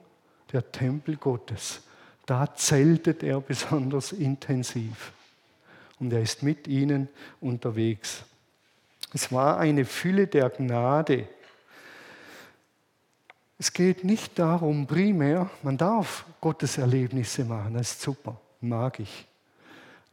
der 0.52 0.72
Tempel 0.72 1.16
Gottes. 1.16 1.83
Da 2.26 2.52
zeltet 2.57 3.22
er 3.22 3.40
besonders 3.40 4.11
intensiv 4.11 5.12
und 6.05 6.12
er 6.12 6.21
ist 6.21 6.43
mit 6.43 6.69
ihnen 6.69 7.09
unterwegs. 7.40 8.25
Es 9.14 9.33
war 9.33 9.59
eine 9.59 9.87
Fülle 9.87 10.27
der 10.27 10.51
Gnade. 10.51 11.27
Es 13.59 13.73
geht 13.73 14.05
nicht 14.05 14.38
darum, 14.38 14.87
primär, 14.87 15.49
man 15.62 15.79
darf 15.79 16.27
Gottes 16.43 16.77
Erlebnisse 16.77 17.47
machen, 17.47 17.73
das 17.73 17.93
ist 17.93 18.03
super, 18.03 18.38
mag 18.61 19.01
ich. 19.01 19.27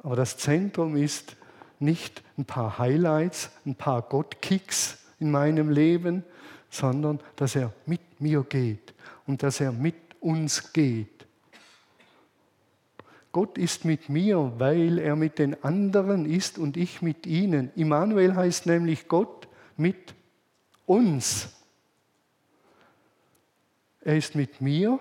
Aber 0.02 0.16
das 0.16 0.38
Zentrum 0.38 0.96
ist 0.96 1.36
nicht 1.80 2.24
ein 2.38 2.46
paar 2.46 2.78
Highlights, 2.78 3.52
ein 3.66 3.76
paar 3.76 4.02
Gottkicks 4.04 4.98
in 5.20 5.30
meinem 5.30 5.70
Leben, 5.70 6.24
sondern 6.70 7.20
dass 7.36 7.58
er 7.58 7.74
mit 7.86 8.22
mir 8.22 8.44
geht 8.44 8.94
und 9.28 9.44
dass 9.44 9.60
er 9.60 9.74
mit 9.74 9.96
uns 10.22 10.72
geht 10.72 11.21
Gott 13.32 13.58
ist 13.58 13.86
mit 13.86 14.10
mir, 14.10 14.54
weil 14.58 14.98
er 14.98 15.16
mit 15.16 15.40
den 15.40 15.64
anderen 15.64 16.26
ist 16.26 16.58
und 16.58 16.76
ich 16.76 17.02
mit 17.02 17.26
ihnen. 17.26 17.72
Immanuel 17.76 18.36
heißt 18.36 18.66
nämlich 18.66 19.08
Gott 19.08 19.48
mit 19.78 20.14
uns. 20.86 21.50
Er 24.02 24.18
ist 24.18 24.36
mit 24.36 24.60
mir, 24.60 25.00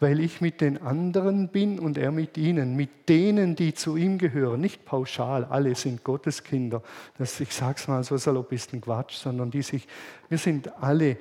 weil 0.00 0.18
ich 0.18 0.40
mit 0.40 0.62
den 0.62 0.82
anderen 0.82 1.48
bin 1.48 1.78
und 1.78 1.98
er 1.98 2.10
mit 2.10 2.38
ihnen, 2.38 2.74
mit 2.74 3.08
denen, 3.08 3.54
die 3.54 3.74
zu 3.74 3.96
ihm 3.96 4.16
gehören. 4.18 4.60
Nicht 4.60 4.84
pauschal, 4.86 5.44
alle 5.44 5.74
sind 5.74 6.02
Gotteskinder. 6.02 6.82
Das, 7.18 7.38
ich 7.38 7.52
sage 7.52 7.76
es 7.76 7.86
mal 7.86 8.02
so 8.02 8.16
salopp, 8.16 8.50
ist 8.50 8.72
ein 8.72 8.80
Quatsch, 8.80 9.14
sondern 9.16 9.50
die 9.50 9.62
sich, 9.62 9.86
wir 10.28 10.38
sind 10.38 10.82
alle 10.82 11.18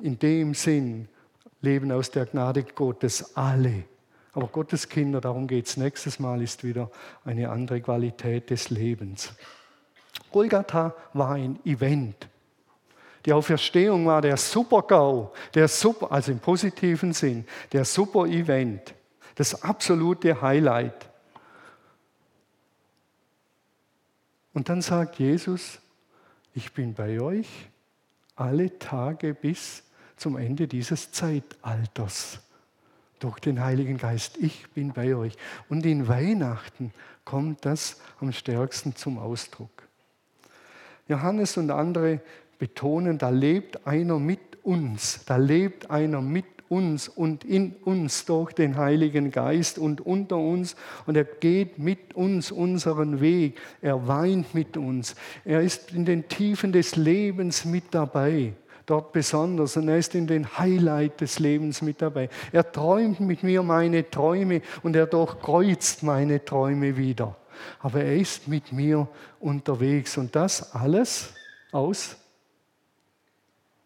in 0.00 0.18
dem 0.18 0.54
Sinn, 0.54 1.08
leben 1.62 1.90
aus 1.90 2.10
der 2.10 2.26
Gnade 2.26 2.62
Gottes, 2.62 3.34
alle. 3.34 3.84
Aber 4.38 4.46
Gottes 4.46 4.88
Kinder, 4.88 5.20
darum 5.20 5.48
geht 5.48 5.66
es 5.66 5.76
nächstes 5.76 6.20
Mal, 6.20 6.40
ist 6.40 6.62
wieder 6.62 6.92
eine 7.24 7.50
andere 7.50 7.80
Qualität 7.80 8.50
des 8.50 8.70
Lebens. 8.70 9.32
Golgatha 10.30 10.94
war 11.12 11.32
ein 11.32 11.58
Event. 11.64 12.28
Die 13.26 13.32
Auferstehung 13.32 14.06
war 14.06 14.22
der 14.22 14.36
Super-GAU, 14.36 15.32
der 15.54 15.66
Super, 15.66 16.12
also 16.12 16.30
im 16.30 16.38
positiven 16.38 17.12
Sinn, 17.12 17.48
der 17.72 17.84
Super-Event, 17.84 18.94
das 19.34 19.60
absolute 19.64 20.40
Highlight. 20.40 21.10
Und 24.54 24.68
dann 24.68 24.82
sagt 24.82 25.18
Jesus, 25.18 25.80
ich 26.54 26.72
bin 26.72 26.94
bei 26.94 27.20
euch 27.20 27.48
alle 28.36 28.78
Tage 28.78 29.34
bis 29.34 29.82
zum 30.16 30.36
Ende 30.36 30.68
dieses 30.68 31.10
Zeitalters 31.10 32.38
durch 33.20 33.38
den 33.38 33.62
Heiligen 33.62 33.98
Geist. 33.98 34.38
Ich 34.38 34.68
bin 34.70 34.92
bei 34.92 35.14
euch. 35.14 35.34
Und 35.68 35.84
in 35.86 36.08
Weihnachten 36.08 36.92
kommt 37.24 37.64
das 37.64 38.00
am 38.20 38.32
stärksten 38.32 38.96
zum 38.96 39.18
Ausdruck. 39.18 39.70
Johannes 41.08 41.56
und 41.56 41.70
andere 41.70 42.20
betonen, 42.58 43.18
da 43.18 43.30
lebt 43.30 43.86
einer 43.86 44.18
mit 44.18 44.40
uns, 44.62 45.24
da 45.26 45.36
lebt 45.36 45.90
einer 45.90 46.20
mit 46.20 46.44
uns 46.68 47.08
und 47.08 47.44
in 47.44 47.74
uns 47.84 48.26
durch 48.26 48.52
den 48.52 48.76
Heiligen 48.76 49.30
Geist 49.30 49.78
und 49.78 50.00
unter 50.02 50.36
uns 50.36 50.76
und 51.06 51.16
er 51.16 51.24
geht 51.24 51.78
mit 51.78 52.14
uns 52.14 52.50
unseren 52.50 53.20
Weg, 53.20 53.58
er 53.80 54.06
weint 54.06 54.54
mit 54.54 54.76
uns, 54.76 55.14
er 55.44 55.62
ist 55.62 55.92
in 55.92 56.04
den 56.04 56.28
Tiefen 56.28 56.72
des 56.72 56.96
Lebens 56.96 57.64
mit 57.64 57.84
dabei 57.92 58.52
dort 58.88 59.12
besonders 59.12 59.76
und 59.76 59.88
er 59.88 59.98
ist 59.98 60.14
in 60.14 60.26
den 60.26 60.58
Highlight 60.58 61.20
des 61.20 61.38
Lebens 61.38 61.82
mit 61.82 62.00
dabei. 62.00 62.28
Er 62.52 62.70
träumt 62.70 63.20
mit 63.20 63.42
mir 63.42 63.62
meine 63.62 64.08
Träume 64.10 64.62
und 64.82 64.96
er 64.96 65.06
durchkreuzt 65.06 66.02
meine 66.02 66.44
Träume 66.44 66.96
wieder. 66.96 67.36
Aber 67.80 68.02
er 68.02 68.16
ist 68.16 68.48
mit 68.48 68.72
mir 68.72 69.08
unterwegs 69.40 70.16
und 70.16 70.34
das 70.34 70.74
alles 70.74 71.34
aus 71.72 72.16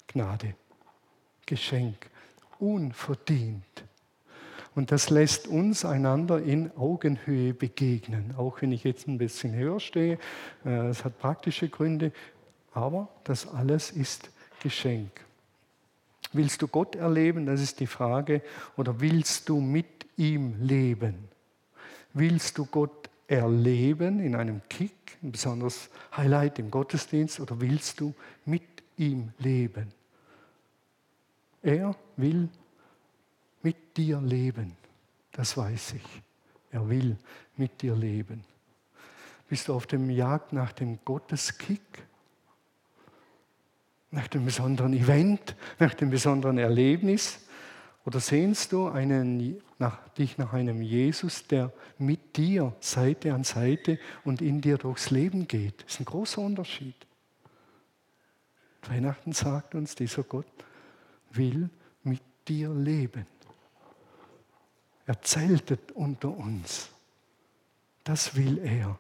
Gnade, 0.07 0.55
Geschenk, 1.47 2.11
unverdient. 2.59 3.65
Und 4.75 4.91
das 4.91 5.11
lässt 5.11 5.49
uns 5.49 5.85
einander 5.85 6.41
in 6.41 6.71
Augenhöhe 6.77 7.53
begegnen. 7.55 8.35
Auch 8.38 8.62
wenn 8.62 8.73
ich 8.73 8.85
jetzt 8.85 9.09
ein 9.09 9.19
bisschen 9.19 9.55
höher 9.55 9.81
stehe, 9.81 10.19
äh, 10.65 10.88
es 10.88 11.05
hat 11.05 11.19
praktische 11.19 11.69
Gründe, 11.69 12.12
aber 12.73 13.09
das 13.25 13.47
alles 13.47 13.91
ist 13.91 14.31
Geschenk. 14.62 15.11
Willst 16.33 16.62
du 16.62 16.68
Gott 16.68 16.94
erleben? 16.94 17.46
Das 17.46 17.61
ist 17.61 17.81
die 17.81 17.87
Frage. 17.87 18.42
Oder 18.77 19.01
willst 19.01 19.48
du 19.48 19.61
mit 19.61 20.07
ihm 20.16 20.55
leben? 20.62 21.29
Willst 22.14 22.57
du 22.57 22.66
Gott 22.66 23.11
erleben 23.27 24.20
in 24.20 24.37
einem 24.37 24.62
Kick, 24.68 25.18
ein 25.22 25.33
besonderes 25.33 25.90
Highlight 26.16 26.59
im 26.59 26.70
Gottesdienst? 26.70 27.40
Oder 27.40 27.61
willst 27.61 28.01
du 28.01 28.14
mit 28.44 28.62
ihm 28.96 29.33
leben? 29.38 29.92
Er 31.62 31.94
will 32.16 32.48
mit 33.62 33.96
dir 33.96 34.20
leben. 34.20 34.77
Das 35.33 35.57
weiß 35.57 35.94
ich. 35.94 36.22
Er 36.70 36.88
will 36.88 37.16
mit 37.57 37.83
dir 37.83 37.94
leben. 37.94 38.44
Bist 39.48 39.68
du 39.68 39.75
auf 39.75 39.87
dem 39.87 40.09
Jagd 40.09 40.53
nach 40.53 40.72
dem 40.72 40.98
Gotteskick? 41.05 41.81
Nach 44.12 44.29
dem 44.29 44.44
besonderen 44.44 44.92
Event, 44.92 45.57
nach 45.81 45.94
dem 45.94 46.11
besonderen 46.11 46.59
Erlebnis? 46.59 47.40
Oder 48.05 48.20
sehnst 48.20 48.72
du 48.72 48.88
einen, 48.88 49.61
nach, 49.79 50.09
dich 50.11 50.38
nach 50.38 50.53
einem 50.53 50.83
Jesus, 50.83 51.46
der 51.46 51.72
mit 51.98 52.37
dir 52.37 52.75
Seite 52.81 53.33
an 53.33 53.44
Seite 53.44 53.98
und 54.25 54.42
in 54.42 54.61
dir 54.61 54.79
durchs 54.79 55.11
Leben 55.11 55.48
geht? 55.48 55.83
Das 55.85 55.94
ist 55.94 56.01
ein 56.01 56.05
großer 56.05 56.40
Unterschied. 56.40 56.94
Weihnachten 58.88 59.33
sagt 59.33 59.75
uns, 59.75 59.94
dieser 59.94 60.25
Gott 60.25 60.46
will 61.31 61.70
mit 62.03 62.22
dir 62.48 62.70
leben. 62.70 63.27
Er 65.07 65.22
zeltet 65.22 65.92
unter 65.92 66.37
uns. 66.37 66.90
Das 68.05 68.35
will 68.37 68.59
er. 68.59 68.98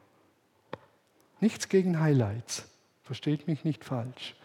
Nichts 1.40 1.68
gegen 1.68 2.00
Highlights. 2.00 2.68
Versteht 3.02 3.48
mich 3.48 3.64
nicht 3.64 3.84
falsch. 3.84 4.36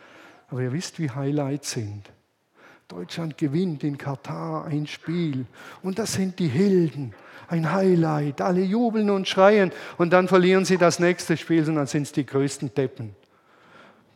Aber 0.49 0.62
ihr 0.62 0.71
wisst, 0.71 0.99
wie 0.99 1.10
Highlights 1.10 1.71
sind. 1.71 2.03
Deutschland 2.88 3.38
gewinnt 3.38 3.83
in 3.83 3.97
Katar 3.97 4.65
ein 4.65 4.88
Spiel 4.88 5.45
und 5.83 5.99
das 5.99 6.13
sind 6.13 6.39
die 6.39 6.47
Helden. 6.47 7.13
Ein 7.49 7.71
Highlight. 7.71 8.41
Alle 8.41 8.62
jubeln 8.62 9.10
und 9.10 9.27
schreien 9.27 9.71
und 9.97 10.12
dann 10.12 10.27
verlieren 10.27 10.65
sie 10.65 10.77
das 10.77 10.99
nächste 10.99 11.36
Spiel 11.36 11.67
und 11.67 11.75
dann 11.75 11.88
sind 11.88 12.03
es 12.03 12.12
die 12.12 12.25
größten 12.25 12.73
Deppen. 12.73 13.15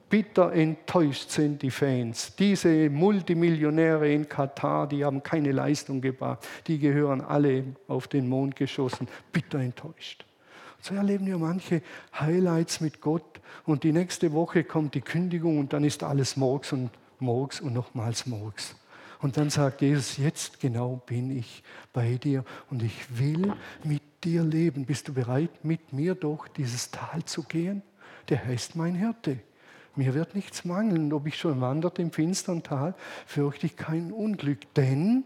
Bitter 0.09 0.51
enttäuscht 0.51 1.29
sind 1.29 1.61
die 1.61 1.71
Fans. 1.71 2.35
Diese 2.35 2.89
Multimillionäre 2.89 4.11
in 4.11 4.27
Katar, 4.27 4.87
die 4.87 5.05
haben 5.05 5.23
keine 5.23 5.53
Leistung 5.53 6.01
gebracht. 6.01 6.45
Die 6.67 6.79
gehören 6.79 7.21
alle 7.21 7.63
auf 7.87 8.09
den 8.09 8.27
Mond 8.27 8.57
geschossen. 8.57 9.07
Bitter 9.31 9.59
enttäuscht. 9.59 10.25
So 10.81 10.95
erleben 10.95 11.27
wir 11.27 11.37
manche 11.37 11.83
Highlights 12.19 12.81
mit 12.81 13.01
Gott 13.01 13.39
und 13.65 13.83
die 13.83 13.91
nächste 13.91 14.33
Woche 14.33 14.63
kommt 14.63 14.95
die 14.95 15.01
Kündigung 15.01 15.59
und 15.59 15.73
dann 15.73 15.83
ist 15.83 16.03
alles 16.03 16.37
Morgs 16.37 16.73
und 16.73 16.89
Morgs 17.19 17.61
und 17.61 17.73
nochmals 17.73 18.25
Morgs. 18.25 18.75
Und 19.21 19.37
dann 19.37 19.51
sagt 19.51 19.81
Jesus, 19.81 20.17
jetzt 20.17 20.59
genau 20.59 21.01
bin 21.05 21.37
ich 21.37 21.63
bei 21.93 22.15
dir 22.15 22.43
und 22.71 22.81
ich 22.81 23.19
will 23.19 23.53
mit 23.83 24.01
dir 24.23 24.43
leben. 24.43 24.85
Bist 24.85 25.07
du 25.07 25.13
bereit, 25.13 25.63
mit 25.63 25.93
mir 25.93 26.15
durch 26.15 26.47
dieses 26.49 26.89
Tal 26.89 27.23
zu 27.25 27.43
gehen? 27.43 27.83
Der 28.29 28.43
heißt 28.43 28.75
mein 28.75 28.95
Hirte. 28.95 29.37
Mir 29.95 30.15
wird 30.15 30.33
nichts 30.33 30.65
mangeln. 30.65 31.13
Ob 31.13 31.27
ich 31.27 31.37
schon 31.37 31.61
wandert 31.61 31.99
im 31.99 32.11
finstern 32.11 32.63
Tal, 32.63 32.95
fürchte 33.27 33.67
ich 33.67 33.75
kein 33.75 34.11
Unglück, 34.11 34.73
denn 34.73 35.25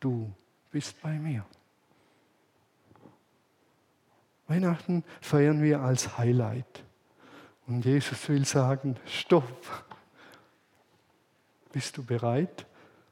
du 0.00 0.32
bist 0.72 1.00
bei 1.00 1.12
mir. 1.12 1.44
Weihnachten 4.46 5.04
feiern 5.20 5.62
wir 5.62 5.80
als 5.80 6.18
Highlight. 6.18 6.84
Und 7.66 7.84
Jesus 7.84 8.28
will 8.28 8.44
sagen, 8.44 8.96
stopp. 9.06 9.84
Bist 11.72 11.96
du 11.96 12.04
bereit, 12.04 12.66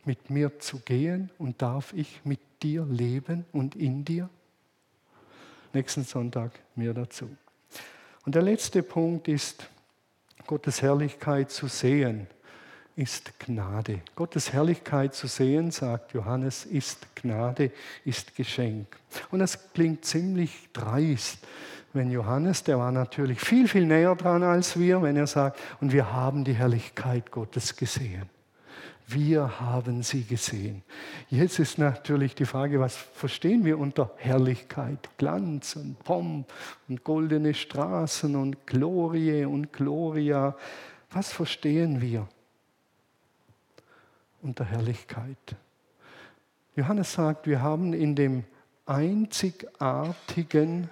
mit 0.05 0.31
mir 0.31 0.59
zu 0.61 0.81
gehen 0.81 1.31
und 1.39 1.63
darf 1.63 1.93
ich 1.95 2.21
mit 2.25 2.41
dir 2.63 2.85
leben 2.85 3.45
und 3.53 3.75
in 3.75 4.05
dir? 4.05 4.29
Nächsten 5.73 6.05
Sonntag 6.05 6.53
mehr 6.77 6.93
dazu. 6.93 7.29
Und 8.25 8.35
der 8.35 8.43
letzte 8.43 8.83
Punkt 8.83 9.27
ist, 9.27 9.69
Gottes 10.47 10.83
Herrlichkeit 10.83 11.51
zu 11.51 11.67
sehen, 11.67 12.27
ist 12.97 13.39
Gnade. 13.39 14.01
Gottes 14.15 14.53
Herrlichkeit 14.53 15.15
zu 15.15 15.27
sehen, 15.27 15.71
sagt 15.71 16.13
Johannes, 16.13 16.65
ist 16.67 17.07
Gnade, 17.15 17.71
ist 18.05 18.37
Geschenk. 18.37 18.87
Und 19.31 19.39
das 19.39 19.73
klingt 19.73 20.05
ziemlich 20.05 20.69
dreist, 20.73 21.39
wenn 21.95 22.11
Johannes, 22.11 22.65
der 22.65 22.79
war 22.79 22.93
natürlich 22.93 23.41
viel, 23.41 23.69
viel 23.69 23.87
näher 23.87 24.15
dran 24.15 24.43
als 24.43 24.79
wir, 24.79 25.03
wenn 25.03 25.17
er 25.17 25.27
sagt, 25.27 25.59
und 25.81 25.93
wir 25.93 26.13
haben 26.13 26.45
die 26.45 26.55
Herrlichkeit 26.55 27.31
Gottes 27.31 27.77
gesehen. 27.77 28.31
Wir 29.07 29.61
haben 29.61 30.03
sie 30.03 30.25
gesehen. 30.25 30.83
Jetzt 31.29 31.59
ist 31.59 31.77
natürlich 31.77 32.35
die 32.35 32.47
Frage, 32.47 32.81
was 32.81 32.97
verstehen 32.97 33.65
wir 33.65 33.79
unter 33.79 34.11
Herrlichkeit, 34.17 35.11
Glanz 35.19 35.77
und 35.77 35.99
Pomp 35.99 36.51
und 36.89 37.05
goldene 37.05 37.53
Straßen 37.53 38.37
und 38.37 38.67
Glorie 38.67 39.45
und 39.45 39.73
Gloria. 39.73 40.57
Was 41.11 41.31
verstehen 41.31 42.01
wir 42.01 42.27
unter 44.43 44.65
Herrlichkeit? 44.65 45.57
Johannes 46.77 47.13
sagt, 47.13 47.47
wir 47.47 47.63
haben 47.63 47.93
in 47.93 48.15
dem 48.15 48.45
einzigartigen 48.87 50.89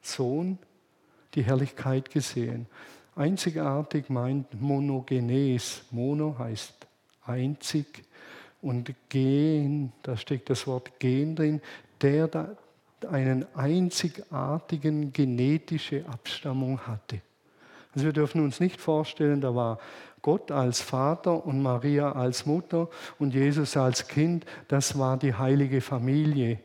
Sohn 0.00 0.58
die 1.34 1.42
Herrlichkeit 1.42 2.10
gesehen. 2.10 2.66
Einzigartig 3.14 4.10
meint 4.10 4.60
monogenes. 4.60 5.82
Mono 5.90 6.36
heißt 6.38 6.86
einzig 7.24 8.04
und 8.62 8.94
gen, 9.08 9.92
da 10.02 10.16
steckt 10.16 10.50
das 10.50 10.66
Wort 10.66 10.98
gen 10.98 11.36
drin, 11.36 11.60
der 12.00 12.26
da 12.28 12.56
einen 13.08 13.46
einzigartigen 13.54 15.12
genetische 15.12 16.04
Abstammung 16.08 16.80
hatte. 16.86 17.20
Also 17.94 18.06
wir 18.06 18.12
dürfen 18.12 18.42
uns 18.42 18.60
nicht 18.60 18.80
vorstellen, 18.80 19.40
da 19.40 19.54
war 19.54 19.78
Gott 20.22 20.50
als 20.50 20.80
Vater 20.80 21.46
und 21.46 21.62
Maria 21.62 22.12
als 22.12 22.44
Mutter 22.46 22.88
und 23.18 23.34
Jesus 23.34 23.76
als 23.76 24.08
Kind, 24.08 24.44
das 24.68 24.98
war 24.98 25.16
die 25.16 25.34
heilige 25.34 25.80
Familie. 25.80 26.58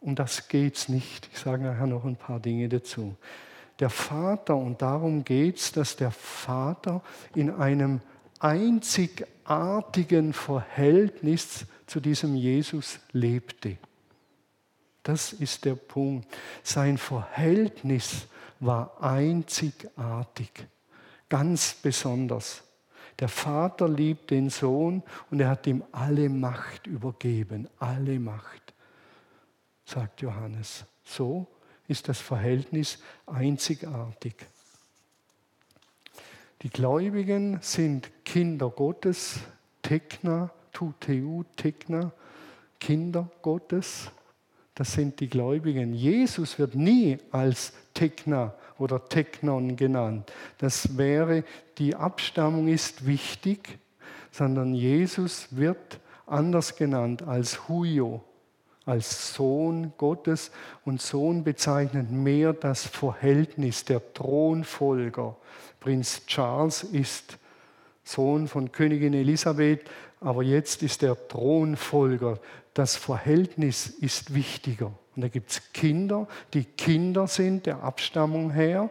Um 0.00 0.14
das 0.16 0.48
geht 0.48 0.76
es 0.76 0.88
nicht. 0.88 1.28
Ich 1.32 1.38
sage 1.38 1.62
nachher 1.62 1.86
noch 1.86 2.04
ein 2.04 2.16
paar 2.16 2.40
Dinge 2.40 2.68
dazu. 2.68 3.14
Der 3.78 3.90
Vater, 3.90 4.56
und 4.56 4.82
darum 4.82 5.24
geht 5.24 5.58
es, 5.58 5.72
dass 5.72 5.96
der 5.96 6.10
Vater 6.10 7.02
in 7.34 7.50
einem 7.50 8.00
einzigartigen 8.40 10.32
Verhältnis 10.32 11.66
zu 11.86 12.00
diesem 12.00 12.34
Jesus 12.34 12.98
lebte. 13.12 13.76
Das 15.02 15.32
ist 15.32 15.64
der 15.64 15.74
Punkt. 15.74 16.26
Sein 16.62 16.98
Verhältnis 16.98 18.26
war 18.62 19.02
einzigartig, 19.02 20.50
ganz 21.28 21.74
besonders. 21.74 22.62
Der 23.18 23.28
Vater 23.28 23.88
liebt 23.88 24.30
den 24.30 24.50
Sohn 24.50 25.02
und 25.30 25.40
er 25.40 25.50
hat 25.50 25.66
ihm 25.66 25.84
alle 25.92 26.28
Macht 26.28 26.86
übergeben, 26.86 27.68
alle 27.78 28.18
Macht, 28.18 28.72
sagt 29.84 30.22
Johannes. 30.22 30.84
So 31.04 31.46
ist 31.88 32.08
das 32.08 32.20
Verhältnis 32.20 32.98
einzigartig. 33.26 34.34
Die 36.62 36.70
Gläubigen 36.70 37.58
sind 37.60 38.10
Kinder 38.24 38.70
Gottes, 38.70 39.40
Tekna, 39.82 40.50
Tuteu, 40.72 41.42
Tekna, 41.56 42.12
Kinder 42.78 43.28
Gottes. 43.42 44.10
Das 44.82 44.94
sind 44.94 45.20
die 45.20 45.28
Gläubigen. 45.28 45.94
Jesus 45.94 46.58
wird 46.58 46.74
nie 46.74 47.16
als 47.30 47.72
Tekna 47.94 48.52
oder 48.78 49.08
Teknon 49.08 49.76
genannt. 49.76 50.32
Das 50.58 50.98
wäre, 50.98 51.44
die 51.78 51.94
Abstammung 51.94 52.66
ist 52.66 53.06
wichtig, 53.06 53.78
sondern 54.32 54.74
Jesus 54.74 55.46
wird 55.52 56.00
anders 56.26 56.74
genannt 56.74 57.22
als 57.22 57.68
Huyo, 57.68 58.24
als 58.84 59.34
Sohn 59.34 59.92
Gottes. 59.98 60.50
Und 60.84 61.00
Sohn 61.00 61.44
bezeichnet 61.44 62.10
mehr 62.10 62.52
das 62.52 62.84
Verhältnis 62.84 63.84
der 63.84 64.12
Thronfolger 64.14 65.36
Prinz 65.78 66.26
Charles 66.26 66.82
ist 66.82 67.38
Sohn 68.02 68.48
von 68.48 68.72
Königin 68.72 69.14
Elisabeth, 69.14 69.88
aber 70.22 70.42
jetzt 70.42 70.82
ist 70.82 71.02
er 71.02 71.16
Thronfolger. 71.28 72.38
Das 72.74 72.96
Verhältnis 72.96 73.86
ist 73.86 74.34
wichtiger. 74.34 74.92
Und 75.14 75.22
da 75.22 75.28
gibt 75.28 75.50
es 75.50 75.72
Kinder, 75.72 76.26
die 76.54 76.64
Kinder 76.64 77.26
sind 77.26 77.66
der 77.66 77.82
Abstammung 77.82 78.50
her. 78.50 78.90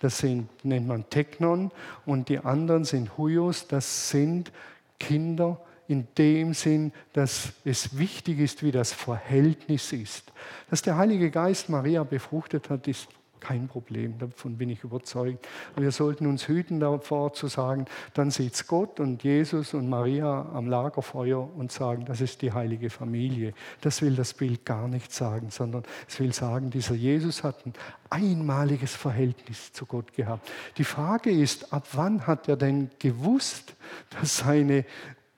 Das 0.00 0.18
sind, 0.18 0.48
nennt 0.64 0.86
man 0.86 1.08
Teknon. 1.08 1.72
Und 2.04 2.28
die 2.28 2.38
anderen 2.38 2.84
sind 2.84 3.16
Huyos. 3.16 3.66
Das 3.66 4.10
sind 4.10 4.52
Kinder 5.00 5.60
in 5.88 6.06
dem 6.18 6.52
Sinn, 6.54 6.92
dass 7.12 7.52
es 7.64 7.96
wichtig 7.96 8.40
ist, 8.40 8.62
wie 8.62 8.72
das 8.72 8.92
Verhältnis 8.92 9.92
ist. 9.92 10.32
Dass 10.70 10.82
der 10.82 10.96
Heilige 10.96 11.30
Geist 11.30 11.68
Maria 11.68 12.04
befruchtet 12.04 12.70
hat, 12.70 12.88
ist 12.88 13.08
kein 13.46 13.68
Problem, 13.68 14.18
davon 14.18 14.56
bin 14.56 14.70
ich 14.70 14.82
überzeugt. 14.82 15.46
Wir 15.76 15.92
sollten 15.92 16.26
uns 16.26 16.48
hüten 16.48 16.80
davor 16.80 17.32
zu 17.32 17.46
sagen, 17.46 17.84
dann 18.14 18.32
sitzt 18.32 18.66
Gott 18.66 18.98
und 18.98 19.22
Jesus 19.22 19.72
und 19.72 19.88
Maria 19.88 20.50
am 20.52 20.66
Lagerfeuer 20.66 21.48
und 21.56 21.70
sagen, 21.70 22.04
das 22.06 22.20
ist 22.20 22.42
die 22.42 22.52
heilige 22.52 22.90
Familie. 22.90 23.54
Das 23.82 24.02
will 24.02 24.16
das 24.16 24.34
Bild 24.34 24.64
gar 24.64 24.88
nicht 24.88 25.12
sagen, 25.12 25.50
sondern 25.50 25.84
es 26.08 26.18
will 26.18 26.32
sagen, 26.32 26.70
dieser 26.70 26.96
Jesus 26.96 27.44
hat 27.44 27.64
ein 27.66 27.74
einmaliges 28.10 28.96
Verhältnis 28.96 29.72
zu 29.72 29.86
Gott 29.86 30.12
gehabt. 30.12 30.50
Die 30.76 30.84
Frage 30.84 31.30
ist, 31.30 31.72
ab 31.72 31.86
wann 31.92 32.26
hat 32.26 32.48
er 32.48 32.56
denn 32.56 32.90
gewusst, 32.98 33.76
dass 34.10 34.38
seine, 34.38 34.84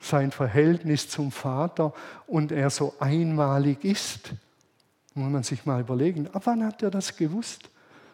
sein 0.00 0.30
Verhältnis 0.30 1.10
zum 1.10 1.30
Vater 1.30 1.92
und 2.26 2.52
er 2.52 2.70
so 2.70 2.94
einmalig 3.00 3.84
ist? 3.84 4.32
Muss 5.12 5.30
man 5.30 5.42
sich 5.42 5.66
mal 5.66 5.82
überlegen, 5.82 6.26
ab 6.28 6.42
wann 6.46 6.64
hat 6.64 6.82
er 6.82 6.90
das 6.90 7.14
gewusst? 7.14 7.68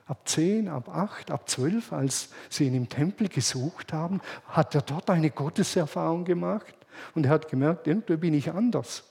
Ab 0.06 0.28
zehn, 0.28 0.68
ab 0.68 0.88
acht, 0.88 1.30
ab 1.30 1.48
zwölf, 1.48 1.92
als 1.92 2.30
sie 2.50 2.66
ihn 2.66 2.74
im 2.74 2.88
Tempel 2.88 3.28
gesucht 3.28 3.92
haben, 3.92 4.20
hat 4.46 4.74
er 4.74 4.82
dort 4.82 5.10
eine 5.10 5.30
Gotteserfahrung 5.30 6.24
gemacht 6.24 6.74
und 7.14 7.26
er 7.26 7.32
hat 7.32 7.48
gemerkt, 7.48 7.86
irgendwie 7.86 8.16
bin 8.16 8.34
ich 8.34 8.52
anders. 8.52 9.04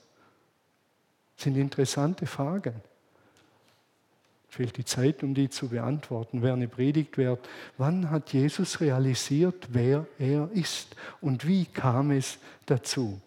Das 1.35 1.45
sind 1.45 1.57
interessante 1.57 2.25
Fragen. 2.25 2.75
Fehlt 4.47 4.77
die 4.77 4.85
Zeit, 4.85 5.23
um 5.23 5.33
die 5.33 5.49
zu 5.49 5.69
beantworten. 5.69 6.43
Wäre 6.43 6.53
eine 6.53 6.67
Predigt 6.67 7.17
wert. 7.17 7.49
Wann 7.79 8.11
hat 8.11 8.33
Jesus 8.33 8.81
realisiert, 8.81 9.69
wer 9.69 10.05
er 10.19 10.47
ist 10.53 10.95
und 11.21 11.47
wie 11.47 11.65
kam 11.65 12.11
es 12.11 12.37
dazu? 12.67 13.19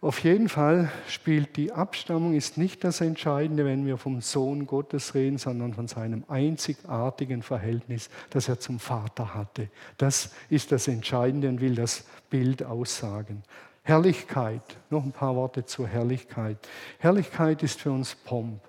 Auf 0.00 0.22
jeden 0.22 0.48
Fall 0.48 0.92
spielt 1.08 1.56
die 1.56 1.72
Abstammung 1.72 2.34
ist 2.34 2.56
nicht 2.56 2.84
das 2.84 3.00
Entscheidende, 3.00 3.64
wenn 3.64 3.84
wir 3.84 3.96
vom 3.96 4.20
Sohn 4.20 4.64
Gottes 4.64 5.16
reden, 5.16 5.38
sondern 5.38 5.74
von 5.74 5.88
seinem 5.88 6.22
einzigartigen 6.28 7.42
Verhältnis, 7.42 8.08
das 8.30 8.48
er 8.48 8.60
zum 8.60 8.78
Vater 8.78 9.34
hatte. 9.34 9.68
Das 9.96 10.30
ist 10.50 10.70
das 10.70 10.86
Entscheidende 10.86 11.48
und 11.48 11.60
will 11.60 11.74
das 11.74 12.04
Bild 12.30 12.62
aussagen. 12.62 13.42
Herrlichkeit, 13.82 14.62
noch 14.88 15.02
ein 15.02 15.10
paar 15.10 15.34
Worte 15.34 15.64
zur 15.64 15.88
Herrlichkeit. 15.88 16.58
Herrlichkeit 16.98 17.64
ist 17.64 17.80
für 17.80 17.90
uns 17.90 18.14
Pomp, 18.14 18.60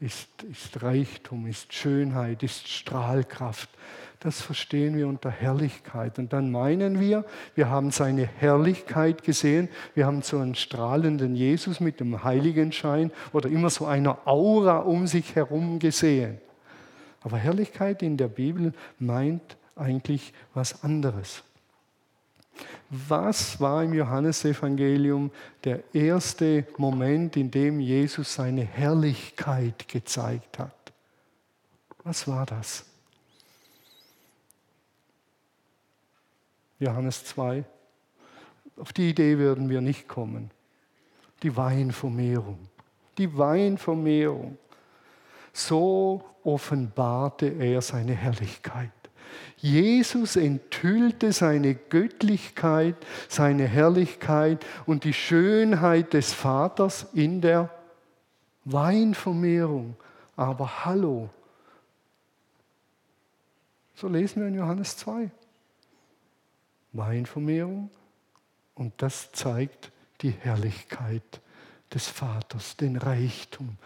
ist, 0.00 0.42
ist 0.50 0.82
Reichtum, 0.82 1.48
ist 1.48 1.74
Schönheit, 1.74 2.42
ist 2.42 2.66
Strahlkraft 2.66 3.68
das 4.22 4.40
verstehen 4.40 4.96
wir 4.96 5.08
unter 5.08 5.30
Herrlichkeit. 5.30 6.18
Und 6.18 6.32
dann 6.32 6.52
meinen 6.52 7.00
wir, 7.00 7.24
wir 7.56 7.68
haben 7.68 7.90
seine 7.90 8.24
Herrlichkeit 8.24 9.24
gesehen, 9.24 9.68
wir 9.94 10.06
haben 10.06 10.22
so 10.22 10.38
einen 10.38 10.54
strahlenden 10.54 11.34
Jesus 11.34 11.80
mit 11.80 11.98
dem 11.98 12.22
Heiligenschein 12.22 13.10
oder 13.32 13.48
immer 13.48 13.68
so 13.68 13.84
einer 13.84 14.26
Aura 14.26 14.78
um 14.78 15.08
sich 15.08 15.34
herum 15.34 15.80
gesehen. 15.80 16.38
Aber 17.22 17.36
Herrlichkeit 17.36 18.02
in 18.02 18.16
der 18.16 18.28
Bibel 18.28 18.72
meint 19.00 19.56
eigentlich 19.74 20.32
was 20.54 20.84
anderes. 20.84 21.42
Was 22.90 23.60
war 23.60 23.82
im 23.82 23.94
Johannesevangelium 23.94 25.32
der 25.64 25.82
erste 25.92 26.66
Moment, 26.76 27.36
in 27.36 27.50
dem 27.50 27.80
Jesus 27.80 28.34
seine 28.34 28.62
Herrlichkeit 28.62 29.88
gezeigt 29.88 30.60
hat? 30.60 30.92
Was 32.04 32.28
war 32.28 32.46
das? 32.46 32.84
Johannes 36.82 37.24
2. 37.26 37.64
Auf 38.76 38.92
die 38.92 39.10
Idee 39.10 39.38
würden 39.38 39.68
wir 39.68 39.80
nicht 39.80 40.08
kommen. 40.08 40.50
Die 41.42 41.56
Weinvermehrung. 41.56 42.58
Die 43.18 43.36
Weinvermehrung. 43.38 44.58
So 45.52 46.24
offenbarte 46.42 47.46
er 47.46 47.82
seine 47.82 48.14
Herrlichkeit. 48.14 48.90
Jesus 49.56 50.34
enthüllte 50.36 51.32
seine 51.32 51.74
Göttlichkeit, 51.74 52.96
seine 53.28 53.66
Herrlichkeit 53.66 54.66
und 54.84 55.04
die 55.04 55.12
Schönheit 55.12 56.12
des 56.14 56.32
Vaters 56.32 57.06
in 57.12 57.40
der 57.40 57.70
Weinvermehrung. 58.64 59.96
Aber 60.36 60.84
hallo, 60.84 61.30
So 63.94 64.08
lesen 64.08 64.40
wir 64.40 64.48
in 64.48 64.54
Johannes 64.54 64.96
2. 64.96 65.30
Weinvermehrung 66.92 67.90
und 68.74 68.92
das 68.98 69.32
zeigt 69.32 69.90
die 70.20 70.30
Herrlichkeit 70.30 71.40
des 71.92 72.08
Vaters, 72.08 72.76
den 72.76 72.96
Reichtum, 72.96 73.76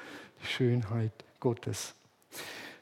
die 0.42 0.46
Schönheit 0.46 1.12
Gottes. 1.40 1.94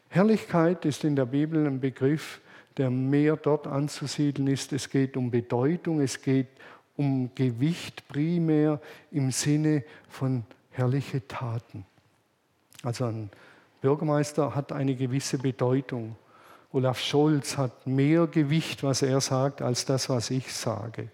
Herrlichkeit 0.09 0.85
ist 0.85 1.05
in 1.05 1.16
der 1.16 1.27
Bibel 1.27 1.66
ein 1.66 1.81
Begriff, 1.81 2.41
der 2.77 2.91
mehr 2.91 3.37
dort 3.37 3.66
anzusiedeln 3.66 4.49
ist. 4.49 4.72
Es 4.72 4.91
geht 4.91 5.16
um 5.16 5.31
Bedeutung, 5.31 6.01
es 6.01 6.20
geht 6.20 6.49
um 6.97 7.31
Gewicht 7.35 8.07
primär 8.09 8.81
im 9.11 9.31
Sinne 9.31 9.85
von 10.09 10.45
herrliche 10.70 11.27
Taten. 11.27 11.85
Also 12.83 13.07
ein 13.07 13.31
Bürgermeister 13.81 14.55
hat 14.55 14.72
eine 14.72 14.95
gewisse 14.95 15.39
Bedeutung. 15.39 16.16
Olaf 16.75 16.99
Scholz 16.99 17.57
hat 17.57 17.87
mehr 17.87 18.27
Gewicht, 18.27 18.83
was 18.83 19.03
er 19.03 19.20
sagt, 19.20 19.62
als 19.62 19.85
das, 19.85 20.09
was 20.09 20.31
ich 20.31 20.53
sage. 20.53 21.09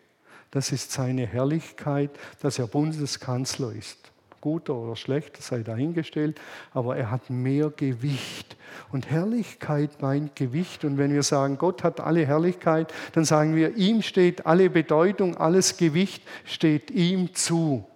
Das 0.50 0.72
ist 0.72 0.90
seine 0.90 1.26
Herrlichkeit, 1.26 2.10
dass 2.40 2.58
er 2.58 2.66
Bundeskanzler 2.66 3.72
ist. 3.72 4.10
Guter 4.40 4.74
oder 4.74 4.96
schlechter 4.96 5.42
sei 5.42 5.62
dahingestellt, 5.62 6.40
aber 6.72 6.96
er 6.96 7.10
hat 7.10 7.28
mehr 7.28 7.68
Gewicht. 7.68 8.56
Und 8.90 9.10
Herrlichkeit 9.10 10.00
meint 10.00 10.34
Gewicht. 10.34 10.82
Und 10.86 10.96
wenn 10.96 11.12
wir 11.12 11.22
sagen, 11.22 11.58
Gott 11.58 11.84
hat 11.84 12.00
alle 12.00 12.24
Herrlichkeit, 12.24 12.90
dann 13.12 13.26
sagen 13.26 13.54
wir, 13.54 13.76
ihm 13.76 14.00
steht 14.00 14.46
alle 14.46 14.70
Bedeutung, 14.70 15.36
alles 15.36 15.76
Gewicht 15.76 16.22
steht 16.46 16.90
ihm 16.90 17.34
zu. 17.34 17.86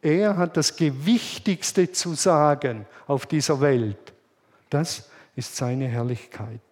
Er 0.00 0.38
hat 0.38 0.56
das 0.56 0.74
Gewichtigste 0.74 1.92
zu 1.92 2.14
sagen 2.14 2.86
auf 3.06 3.26
dieser 3.26 3.60
Welt. 3.60 4.14
Das 4.70 5.10
ist 5.36 5.54
seine 5.54 5.86
Herrlichkeit. 5.86 6.69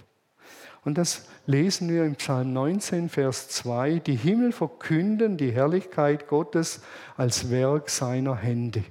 Und 0.88 0.96
das 0.96 1.26
lesen 1.44 1.90
wir 1.90 2.06
im 2.06 2.14
Psalm 2.14 2.54
19, 2.54 3.10
Vers 3.10 3.50
2. 3.50 3.98
Die 3.98 4.16
Himmel 4.16 4.52
verkünden 4.52 5.36
die 5.36 5.50
Herrlichkeit 5.50 6.28
Gottes 6.28 6.80
als 7.14 7.50
Werk 7.50 7.90
seiner 7.90 8.34
Hände. 8.34 8.82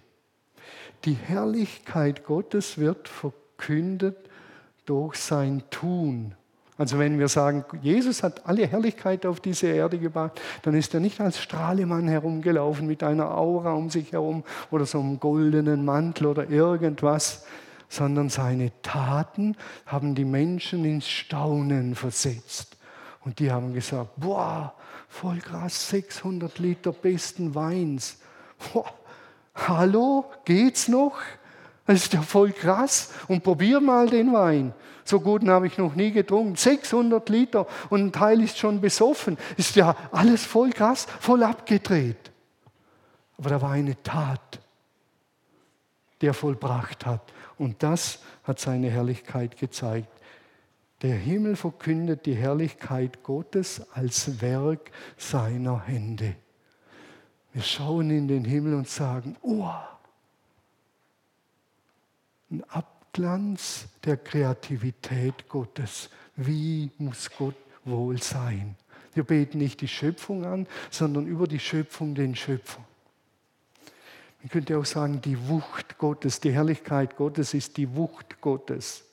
Die 1.05 1.15
Herrlichkeit 1.15 2.23
Gottes 2.23 2.77
wird 2.77 3.07
verkündet 3.07 4.15
durch 4.85 5.15
sein 5.15 5.63
Tun. 5.71 6.35
Also 6.77 6.99
wenn 6.99 7.17
wir 7.17 7.29
sagen, 7.29 7.65
Jesus 7.81 8.21
hat 8.21 8.45
alle 8.45 8.67
Herrlichkeit 8.67 9.25
auf 9.25 9.39
diese 9.39 9.65
Erde 9.65 9.97
gebracht, 9.97 10.39
dann 10.61 10.75
ist 10.75 10.93
er 10.93 10.99
nicht 10.99 11.19
als 11.19 11.39
Strahlemann 11.39 12.07
herumgelaufen 12.07 12.85
mit 12.85 13.01
einer 13.01 13.35
Aura 13.35 13.73
um 13.73 13.89
sich 13.89 14.11
herum 14.11 14.43
oder 14.69 14.85
so 14.85 14.99
einem 14.99 15.19
goldenen 15.19 15.83
Mantel 15.83 16.27
oder 16.27 16.47
irgendwas, 16.47 17.47
sondern 17.89 18.29
seine 18.29 18.71
Taten 18.81 19.55
haben 19.85 20.15
die 20.15 20.25
Menschen 20.25 20.85
ins 20.85 21.07
Staunen 21.07 21.95
versetzt. 21.95 22.77
Und 23.21 23.39
die 23.39 23.51
haben 23.51 23.73
gesagt, 23.73 24.11
boah, 24.17 24.73
voll 25.07 25.39
krass, 25.39 25.89
600 25.89 26.59
Liter 26.59 26.91
besten 26.91 27.55
Weins. 27.55 28.17
Boah, 28.73 28.93
hallo, 29.55 30.25
geht's 30.45 30.87
noch? 30.87 31.17
Das 31.85 32.03
ist 32.03 32.13
ja 32.13 32.21
voll 32.21 32.51
krass. 32.51 33.11
Und 33.27 33.43
probier 33.43 33.79
mal 33.79 34.09
den 34.09 34.33
Wein. 34.33 34.73
So 35.05 35.21
guten 35.21 35.49
habe 35.49 35.67
ich 35.67 35.77
noch 35.77 35.95
nie 35.95 36.11
getrunken. 36.11 36.55
600 36.55 37.29
Liter 37.29 37.65
und 37.89 38.01
ein 38.01 38.11
Teil 38.11 38.41
ist 38.41 38.57
schon 38.57 38.81
besoffen. 38.81 39.37
Ist 39.55 39.77
ja 39.77 39.95
alles 40.11 40.45
voll 40.45 40.71
krass, 40.71 41.07
voll 41.21 41.43
abgedreht. 41.43 42.31
Aber 43.37 43.49
da 43.49 43.61
war 43.61 43.71
eine 43.71 44.01
Tat, 44.03 44.59
die 46.21 46.27
er 46.27 46.33
vollbracht 46.33 47.05
hat. 47.05 47.21
Und 47.57 47.83
das 47.83 48.19
hat 48.43 48.59
seine 48.59 48.89
Herrlichkeit 48.89 49.57
gezeigt. 49.57 50.09
Der 51.01 51.15
Himmel 51.15 51.55
verkündet 51.55 52.25
die 52.25 52.35
Herrlichkeit 52.35 53.23
Gottes 53.23 53.81
als 53.91 54.41
Werk 54.41 54.91
seiner 55.15 55.85
Hände. 55.85 56.35
Wir 57.53 57.61
schauen 57.61 58.09
in 58.09 58.27
den 58.27 58.45
Himmel 58.45 58.73
und 58.73 58.87
sagen, 58.87 59.35
oh, 59.41 59.69
ein 62.49 62.63
Abglanz 62.69 63.87
der 64.03 64.17
Kreativität 64.17 65.49
Gottes. 65.49 66.09
Wie 66.35 66.91
muss 66.97 67.29
Gott 67.37 67.55
wohl 67.83 68.21
sein? 68.21 68.75
Wir 69.13 69.23
beten 69.23 69.57
nicht 69.57 69.81
die 69.81 69.87
Schöpfung 69.87 70.45
an, 70.45 70.67
sondern 70.91 71.25
über 71.25 71.47
die 71.47 71.59
Schöpfung 71.59 72.13
den 72.13 72.35
Schöpfer. 72.35 72.86
Man 74.41 74.49
könnte 74.49 74.77
auch 74.77 74.85
sagen, 74.85 75.21
die 75.21 75.47
Wucht 75.47 75.97
Gottes, 75.97 76.39
die 76.39 76.51
Herrlichkeit 76.51 77.15
Gottes 77.17 77.53
ist 77.53 77.77
die 77.77 77.95
Wucht 77.95 78.39
Gottes. 78.41 79.03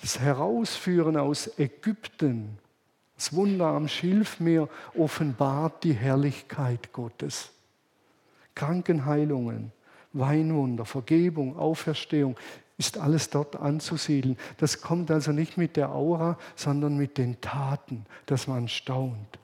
Das 0.00 0.18
Herausführen 0.18 1.16
aus 1.16 1.58
Ägypten, 1.58 2.58
das 3.16 3.34
Wunder 3.34 3.66
am 3.66 3.88
Schilfmeer 3.88 4.68
offenbart 4.96 5.84
die 5.84 5.92
Herrlichkeit 5.92 6.92
Gottes. 6.92 7.50
Krankenheilungen, 8.54 9.72
Weinwunder, 10.12 10.84
Vergebung, 10.84 11.56
Auferstehung, 11.58 12.36
ist 12.78 12.96
alles 12.96 13.28
dort 13.28 13.56
anzusiedeln. 13.56 14.38
Das 14.56 14.80
kommt 14.80 15.10
also 15.10 15.32
nicht 15.32 15.58
mit 15.58 15.76
der 15.76 15.90
Aura, 15.90 16.38
sondern 16.56 16.96
mit 16.96 17.18
den 17.18 17.38
Taten, 17.42 18.06
dass 18.24 18.46
man 18.46 18.68
staunt. 18.68 19.38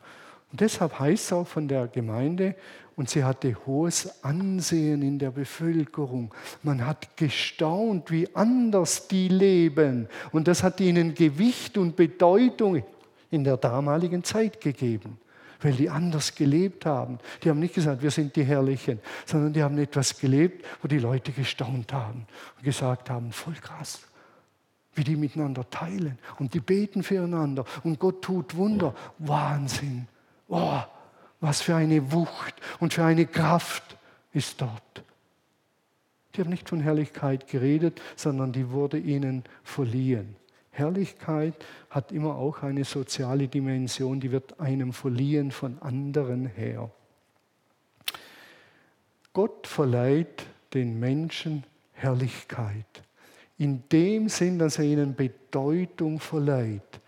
Und 0.51 0.62
deshalb 0.62 0.99
heißt 0.99 1.24
es 1.26 1.32
auch 1.34 1.47
von 1.47 1.68
der 1.68 1.86
Gemeinde, 1.86 2.55
und 2.97 3.11
sie 3.11 3.22
hatte 3.22 3.55
hohes 3.66 4.24
Ansehen 4.24 5.03
in 5.03 5.18
der 5.18 5.30
Bevölkerung. 5.30 6.34
Man 6.62 6.84
hat 6.84 7.16
gestaunt, 7.16 8.11
wie 8.11 8.34
anders 8.34 9.07
die 9.07 9.28
leben. 9.28 10.09
Und 10.32 10.49
das 10.49 10.62
hat 10.62 10.80
ihnen 10.80 11.14
Gewicht 11.14 11.76
und 11.76 11.94
Bedeutung 11.94 12.82
in 13.30 13.44
der 13.44 13.59
damaligen 13.59 14.24
Zeit 14.24 14.62
gegeben, 14.62 15.18
weil 15.61 15.74
die 15.74 15.90
anders 15.90 16.34
gelebt 16.34 16.86
haben. 16.86 17.18
Die 17.44 17.51
haben 17.51 17.61
nicht 17.61 17.74
gesagt, 17.74 18.03
wir 18.03 18.11
sind 18.11 18.34
die 18.34 18.44
Herrlichen, 18.44 18.99
sondern 19.26 19.53
die 19.53 19.62
haben 19.62 19.76
etwas 19.76 20.18
gelebt, 20.18 20.64
wo 20.80 20.88
die 20.88 20.99
Leute 20.99 21.32
gestaunt 21.32 21.92
haben 21.92 22.26
und 22.57 22.64
gesagt 22.64 23.11
haben, 23.11 23.30
voll 23.30 23.55
krass 23.55 24.01
wie 24.97 25.05
die 25.05 25.16
miteinander 25.16 25.68
teilen 25.68 26.18
und 26.38 26.55
die 26.55 26.61
beten 26.61 27.03
füreinander 27.03 27.66
und 27.84 27.99
Gott 27.99 28.22
tut 28.22 28.57
Wunder. 28.57 28.94
Wahnsinn. 29.18 30.09
Oh, 30.49 30.80
was 31.41 31.62
für 31.62 31.74
eine 31.74 32.12
Wucht 32.12 32.55
und 32.80 32.95
für 32.95 33.05
eine 33.05 33.26
Kraft 33.26 33.97
ist 34.32 34.61
dort. 34.61 34.82
Die 36.34 36.41
haben 36.41 36.51
nicht 36.51 36.68
von 36.68 36.80
Herrlichkeit 36.80 37.49
geredet, 37.49 38.01
sondern 38.14 38.53
die 38.53 38.70
wurde 38.70 38.99
ihnen 38.99 39.45
verliehen. 39.64 40.37
Herrlichkeit 40.70 41.55
hat 41.89 42.12
immer 42.12 42.37
auch 42.37 42.62
eine 42.62 42.84
soziale 42.84 43.49
Dimension, 43.49 44.20
die 44.20 44.30
wird 44.30 44.61
einem 44.61 44.93
verliehen 44.93 45.51
von 45.51 45.80
anderen 45.80 46.47
her. 46.47 46.91
Gott 49.32 49.66
verleiht 49.66 50.45
den 50.74 51.01
Menschen 51.01 51.64
Herrlichkeit. 51.95 52.84
In 53.59 53.84
dem 53.91 54.28
Sinn, 54.28 54.59
dass 54.59 54.78
er 54.78 54.84
ihnen 54.84 55.14
Bedeutung 55.14 56.20
verleiht. 56.20 57.01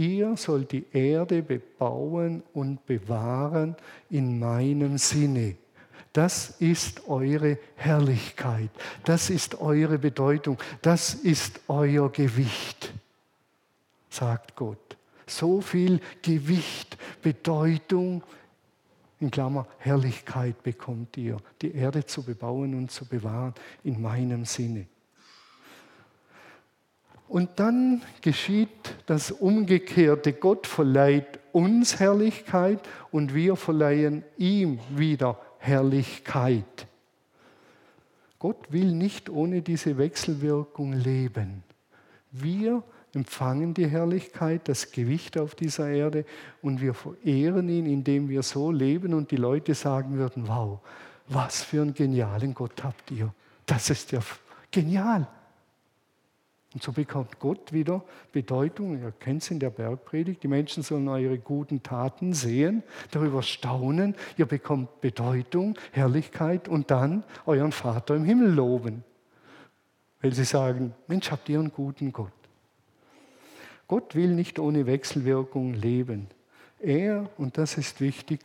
Ihr 0.00 0.36
sollt 0.36 0.72
die 0.72 0.86
Erde 0.92 1.42
bebauen 1.42 2.42
und 2.54 2.86
bewahren 2.86 3.76
in 4.08 4.38
meinem 4.38 4.96
Sinne. 4.96 5.56
Das 6.12 6.56
ist 6.58 7.08
eure 7.08 7.58
Herrlichkeit. 7.76 8.70
Das 9.04 9.30
ist 9.30 9.60
eure 9.60 9.98
Bedeutung. 9.98 10.58
Das 10.82 11.14
ist 11.14 11.60
euer 11.68 12.10
Gewicht 12.10 12.92
sagt 14.10 14.56
Gott. 14.56 14.96
So 15.26 15.60
viel 15.60 16.00
Gewicht, 16.20 16.98
Bedeutung, 17.22 18.22
in 19.20 19.30
Klammer 19.30 19.66
Herrlichkeit 19.78 20.62
bekommt 20.62 21.16
ihr, 21.16 21.36
die 21.62 21.74
Erde 21.74 22.04
zu 22.04 22.22
bebauen 22.22 22.74
und 22.74 22.90
zu 22.90 23.06
bewahren 23.06 23.54
in 23.84 24.00
meinem 24.00 24.44
Sinne. 24.44 24.86
Und 27.30 27.60
dann 27.60 28.02
geschieht 28.22 28.96
das 29.06 29.30
Umgekehrte. 29.30 30.32
Gott 30.32 30.66
verleiht 30.66 31.38
uns 31.52 32.00
Herrlichkeit 32.00 32.80
und 33.12 33.36
wir 33.36 33.54
verleihen 33.54 34.24
ihm 34.36 34.80
wieder 34.96 35.40
Herrlichkeit. 35.58 36.88
Gott 38.40 38.72
will 38.72 38.90
nicht 38.90 39.30
ohne 39.30 39.62
diese 39.62 39.96
Wechselwirkung 39.96 40.92
leben. 40.92 41.62
Wir 42.32 42.82
empfangen 43.14 43.74
die 43.74 43.86
Herrlichkeit, 43.86 44.62
das 44.66 44.90
Gewicht 44.90 45.38
auf 45.38 45.54
dieser 45.54 45.88
Erde 45.88 46.24
und 46.62 46.80
wir 46.80 46.94
verehren 46.94 47.68
ihn, 47.68 47.86
indem 47.86 48.28
wir 48.28 48.42
so 48.42 48.72
leben 48.72 49.14
und 49.14 49.30
die 49.30 49.36
Leute 49.36 49.74
sagen 49.74 50.18
würden, 50.18 50.48
wow, 50.48 50.80
was 51.28 51.62
für 51.62 51.82
einen 51.82 51.94
genialen 51.94 52.54
Gott 52.54 52.82
habt 52.82 53.08
ihr. 53.12 53.32
Das 53.66 53.88
ist 53.88 54.10
ja 54.10 54.18
genial. 54.72 55.28
Und 56.72 56.82
so 56.82 56.92
bekommt 56.92 57.40
Gott 57.40 57.72
wieder 57.72 58.04
Bedeutung. 58.30 59.00
Ihr 59.02 59.12
kennt 59.18 59.42
es 59.42 59.50
in 59.50 59.58
der 59.58 59.70
Bergpredigt. 59.70 60.42
Die 60.42 60.48
Menschen 60.48 60.84
sollen 60.84 61.08
eure 61.08 61.38
guten 61.38 61.82
Taten 61.82 62.32
sehen, 62.32 62.84
darüber 63.10 63.42
staunen. 63.42 64.14
Ihr 64.36 64.46
bekommt 64.46 65.00
Bedeutung, 65.00 65.76
Herrlichkeit 65.90 66.68
und 66.68 66.90
dann 66.92 67.24
euren 67.44 67.72
Vater 67.72 68.14
im 68.14 68.24
Himmel 68.24 68.52
loben. 68.52 69.02
Weil 70.20 70.32
sie 70.32 70.44
sagen, 70.44 70.94
Mensch, 71.08 71.30
habt 71.32 71.48
ihr 71.48 71.58
einen 71.58 71.72
guten 71.72 72.12
Gott. 72.12 72.32
Gott 73.88 74.14
will 74.14 74.28
nicht 74.28 74.60
ohne 74.60 74.86
Wechselwirkung 74.86 75.74
leben. 75.74 76.28
Er, 76.78 77.28
und 77.36 77.58
das 77.58 77.76
ist 77.78 78.00
wichtig, 78.00 78.40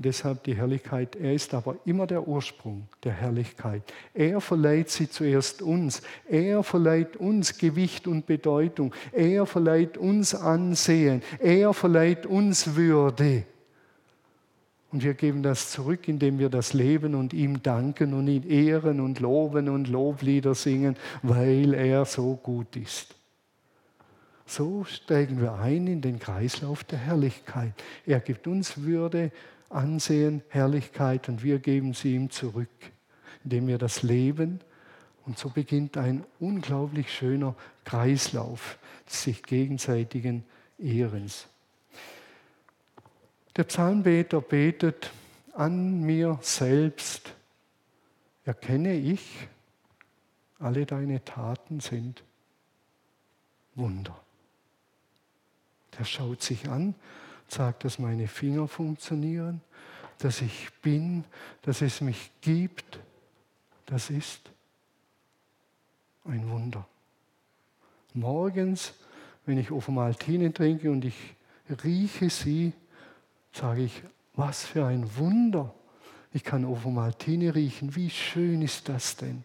und 0.00 0.06
deshalb 0.06 0.44
die 0.44 0.56
Herrlichkeit, 0.56 1.14
er 1.14 1.34
ist 1.34 1.52
aber 1.52 1.76
immer 1.84 2.06
der 2.06 2.26
Ursprung 2.26 2.88
der 3.04 3.12
Herrlichkeit. 3.12 3.82
Er 4.14 4.40
verleiht 4.40 4.88
sie 4.88 5.10
zuerst 5.10 5.60
uns. 5.60 6.00
Er 6.26 6.62
verleiht 6.62 7.18
uns 7.18 7.58
Gewicht 7.58 8.06
und 8.06 8.24
Bedeutung. 8.24 8.94
Er 9.12 9.44
verleiht 9.44 9.98
uns 9.98 10.34
Ansehen. 10.34 11.20
Er 11.38 11.74
verleiht 11.74 12.24
uns 12.24 12.76
Würde. 12.76 13.44
Und 14.90 15.04
wir 15.04 15.12
geben 15.12 15.42
das 15.42 15.70
zurück, 15.70 16.08
indem 16.08 16.38
wir 16.38 16.48
das 16.48 16.72
leben 16.72 17.14
und 17.14 17.34
ihm 17.34 17.62
danken 17.62 18.14
und 18.14 18.26
ihn 18.26 18.48
ehren 18.48 19.00
und 19.00 19.20
loben 19.20 19.68
und 19.68 19.86
Loblieder 19.86 20.54
singen, 20.54 20.96
weil 21.22 21.74
er 21.74 22.06
so 22.06 22.36
gut 22.42 22.74
ist. 22.74 23.14
So 24.46 24.82
steigen 24.84 25.42
wir 25.42 25.56
ein 25.56 25.86
in 25.86 26.00
den 26.00 26.18
Kreislauf 26.18 26.84
der 26.84 27.00
Herrlichkeit. 27.00 27.74
Er 28.06 28.20
gibt 28.20 28.46
uns 28.46 28.82
Würde, 28.82 29.30
Ansehen, 29.70 30.42
Herrlichkeit 30.48 31.28
und 31.28 31.42
wir 31.42 31.58
geben 31.58 31.94
sie 31.94 32.14
ihm 32.14 32.30
zurück, 32.30 32.68
indem 33.44 33.68
wir 33.68 33.78
das 33.78 34.02
leben. 34.02 34.60
Und 35.24 35.38
so 35.38 35.48
beginnt 35.48 35.96
ein 35.96 36.24
unglaublich 36.40 37.12
schöner 37.12 37.54
Kreislauf 37.84 38.78
des 39.06 39.22
sich 39.22 39.42
gegenseitigen 39.42 40.44
Ehrens. 40.78 41.46
Der 43.56 43.64
Psalmbeter 43.64 44.40
betet, 44.40 45.10
an 45.54 46.00
mir 46.02 46.38
selbst 46.42 47.34
erkenne 48.44 48.94
ich, 48.94 49.48
alle 50.58 50.86
deine 50.86 51.24
Taten 51.24 51.80
sind 51.80 52.22
Wunder. 53.74 54.18
Der 55.98 56.04
schaut 56.04 56.42
sich 56.42 56.68
an, 56.68 56.94
sagt, 57.52 57.84
dass 57.84 57.98
meine 57.98 58.28
Finger 58.28 58.68
funktionieren, 58.68 59.60
dass 60.18 60.40
ich 60.40 60.70
bin, 60.82 61.24
dass 61.62 61.82
es 61.82 62.00
mich 62.00 62.30
gibt. 62.40 63.00
Das 63.86 64.10
ist 64.10 64.50
ein 66.24 66.48
Wunder. 66.50 66.86
Morgens, 68.14 68.94
wenn 69.46 69.58
ich 69.58 69.70
Ovomaltine 69.70 70.52
trinke 70.52 70.90
und 70.90 71.04
ich 71.04 71.34
rieche 71.84 72.30
sie, 72.30 72.72
sage 73.52 73.82
ich, 73.82 74.02
was 74.34 74.64
für 74.64 74.86
ein 74.86 75.16
Wunder. 75.16 75.74
Ich 76.32 76.44
kann 76.44 76.64
Ovomaltine 76.64 77.54
riechen. 77.54 77.96
Wie 77.96 78.10
schön 78.10 78.62
ist 78.62 78.88
das 78.88 79.16
denn? 79.16 79.44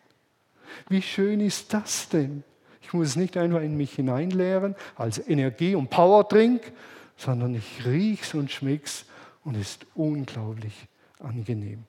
Wie 0.89 1.01
schön 1.01 1.39
ist 1.39 1.73
das 1.73 2.09
denn? 2.09 2.43
Ich 2.81 2.93
muss 2.93 3.07
es 3.07 3.15
nicht 3.15 3.35
einfach 3.37 3.61
in 3.61 3.75
mich 3.77 3.93
hineinleeren 3.93 4.75
als 4.95 5.17
Energie- 5.27 5.75
und 5.75 5.89
Power-Drink, 5.89 6.71
sondern 7.17 7.55
ich 7.55 7.85
rieche 7.85 8.23
es 8.23 8.33
und 8.33 8.51
schmecke 8.51 8.85
es 8.85 9.05
und 9.43 9.55
es 9.55 9.71
ist 9.71 9.85
unglaublich 9.95 10.87
angenehm. 11.19 11.83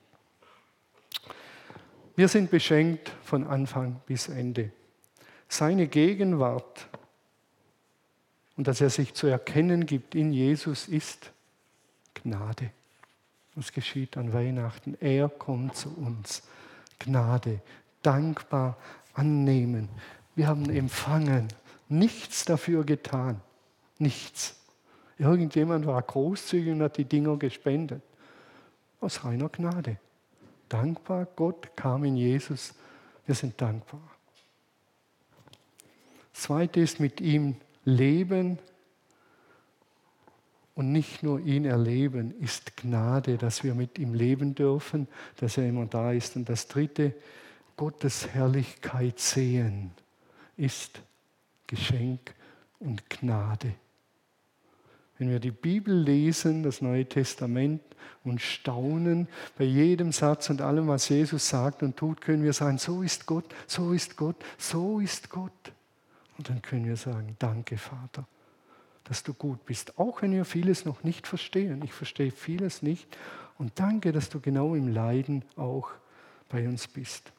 Wir 2.15 2.27
sind 2.27 2.49
beschenkt 2.49 3.11
von 3.23 3.45
Anfang 3.45 4.01
bis 4.05 4.27
Ende. 4.27 4.71
Seine 5.47 5.87
Gegenwart 5.87 6.87
und 8.57 8.67
dass 8.67 8.81
er 8.81 8.89
sich 8.89 9.13
zu 9.13 9.27
erkennen 9.27 9.85
gibt 9.85 10.15
in 10.15 10.33
Jesus 10.33 10.87
ist 10.87 11.31
Gnade. 12.15 12.71
Was 13.55 13.71
geschieht 13.71 14.17
an 14.17 14.33
Weihnachten? 14.33 14.97
Er 14.99 15.29
kommt 15.29 15.75
zu 15.75 15.89
uns. 15.95 16.43
Gnade, 16.99 17.61
dankbar 18.01 18.77
annehmen. 19.13 19.89
Wir 20.35 20.47
haben 20.47 20.69
empfangen, 20.69 21.47
nichts 21.87 22.45
dafür 22.45 22.83
getan. 22.83 23.41
Nichts. 23.99 24.55
Irgendjemand 25.17 25.85
war 25.85 26.01
großzügig 26.01 26.71
und 26.73 26.83
hat 26.83 26.97
die 26.97 27.05
Dinger 27.05 27.37
gespendet. 27.37 28.01
Aus 28.99 29.23
reiner 29.23 29.49
Gnade. 29.49 29.97
Dankbar, 30.69 31.27
Gott 31.35 31.75
kam 31.75 32.03
in 32.03 32.17
Jesus. 32.17 32.73
Wir 33.25 33.35
sind 33.35 33.59
dankbar. 33.59 34.01
Das 36.33 36.43
Zweite 36.43 36.79
ist 36.79 36.99
mit 36.99 37.21
ihm 37.21 37.55
leben, 37.83 38.59
und 40.77 40.91
nicht 40.91 41.23
nur 41.23 41.39
ihn 41.39 41.65
erleben, 41.65 42.39
ist 42.39 42.77
Gnade, 42.77 43.39
dass 43.39 43.63
wir 43.63 43.73
mit 43.73 43.97
ihm 43.97 44.13
leben 44.13 44.53
dürfen, 44.53 45.07
dass 45.37 45.57
er 45.57 45.67
immer 45.67 45.87
da 45.87 46.11
ist. 46.11 46.35
Und 46.35 46.47
das 46.49 46.67
Dritte, 46.67 47.15
Gottes 47.75 48.27
Herrlichkeit 48.27 49.17
sehen, 49.17 49.89
ist 50.55 51.01
Geschenk 51.65 52.35
und 52.77 53.09
Gnade. 53.09 53.73
Wenn 55.19 55.29
wir 55.29 55.39
die 55.39 55.51
Bibel 55.51 55.93
lesen, 55.97 56.63
das 56.63 56.81
Neue 56.81 57.05
Testament, 57.05 57.81
und 58.23 58.41
staunen 58.41 59.27
bei 59.57 59.63
jedem 59.63 60.11
Satz 60.11 60.49
und 60.49 60.61
allem, 60.61 60.87
was 60.87 61.07
Jesus 61.07 61.47
sagt 61.47 61.81
und 61.81 61.95
tut, 61.95 62.19
können 62.19 62.43
wir 62.43 62.51
sagen, 62.51 62.77
so 62.77 63.01
ist 63.01 63.25
Gott, 63.25 63.45
so 63.67 63.93
ist 63.93 64.17
Gott, 64.17 64.35
so 64.57 64.99
ist 64.99 65.29
Gott. 65.29 65.51
Und 66.37 66.49
dann 66.49 66.61
können 66.61 66.85
wir 66.85 66.97
sagen, 66.97 67.35
danke 67.39 67.77
Vater 67.77 68.27
dass 69.07 69.23
du 69.23 69.33
gut 69.33 69.65
bist, 69.65 69.97
auch 69.97 70.21
wenn 70.21 70.33
wir 70.33 70.43
vieles 70.45 70.85
noch 70.85 71.03
nicht 71.03 71.27
verstehen. 71.27 71.81
Ich 71.83 71.93
verstehe 71.93 72.31
vieles 72.31 72.81
nicht 72.81 73.17
und 73.57 73.79
danke, 73.79 74.11
dass 74.11 74.29
du 74.29 74.39
genau 74.39 74.75
im 74.75 74.89
Leiden 74.89 75.45
auch 75.55 75.89
bei 76.49 76.67
uns 76.67 76.87
bist. 76.87 77.31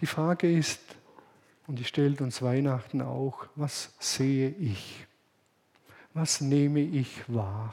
Die 0.00 0.06
Frage 0.06 0.50
ist, 0.52 0.80
und 1.66 1.78
die 1.78 1.84
stellt 1.84 2.20
uns 2.20 2.42
Weihnachten 2.42 3.02
auch, 3.02 3.46
was 3.54 3.94
sehe 3.98 4.50
ich? 4.50 5.06
Was 6.20 6.40
nehme 6.40 6.80
ich 6.80 7.32
wahr? 7.32 7.72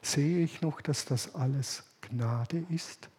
Sehe 0.00 0.42
ich 0.42 0.62
noch, 0.62 0.80
dass 0.80 1.04
das 1.04 1.34
alles 1.34 1.84
Gnade 2.00 2.64
ist? 2.70 3.10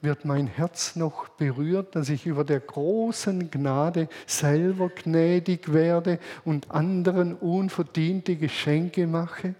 wird 0.00 0.24
mein 0.24 0.46
Herz 0.46 0.96
noch 0.96 1.28
berührt, 1.28 1.94
dass 1.94 2.08
ich 2.08 2.26
über 2.26 2.44
der 2.44 2.60
großen 2.60 3.50
Gnade 3.50 4.08
selber 4.26 4.88
gnädig 4.88 5.72
werde 5.72 6.18
und 6.44 6.70
anderen 6.70 7.34
unverdiente 7.36 8.36
Geschenke 8.36 9.06
mache? 9.06 9.54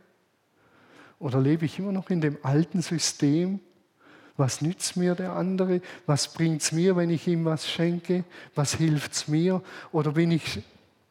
Oder 1.18 1.38
lebe 1.38 1.66
ich 1.66 1.78
immer 1.78 1.92
noch 1.92 2.08
in 2.08 2.22
dem 2.22 2.38
alten 2.42 2.80
System? 2.80 3.60
Was 4.36 4.62
nützt 4.62 4.96
mir 4.96 5.14
der 5.14 5.32
andere? 5.32 5.80
Was 6.06 6.32
bringt 6.32 6.62
es 6.62 6.72
mir, 6.72 6.96
wenn 6.96 7.10
ich 7.10 7.26
ihm 7.26 7.44
was 7.44 7.68
schenke? 7.68 8.24
Was 8.54 8.74
hilft 8.74 9.12
es 9.12 9.28
mir? 9.28 9.62
Oder 9.92 10.12
bin 10.12 10.30
ich 10.30 10.62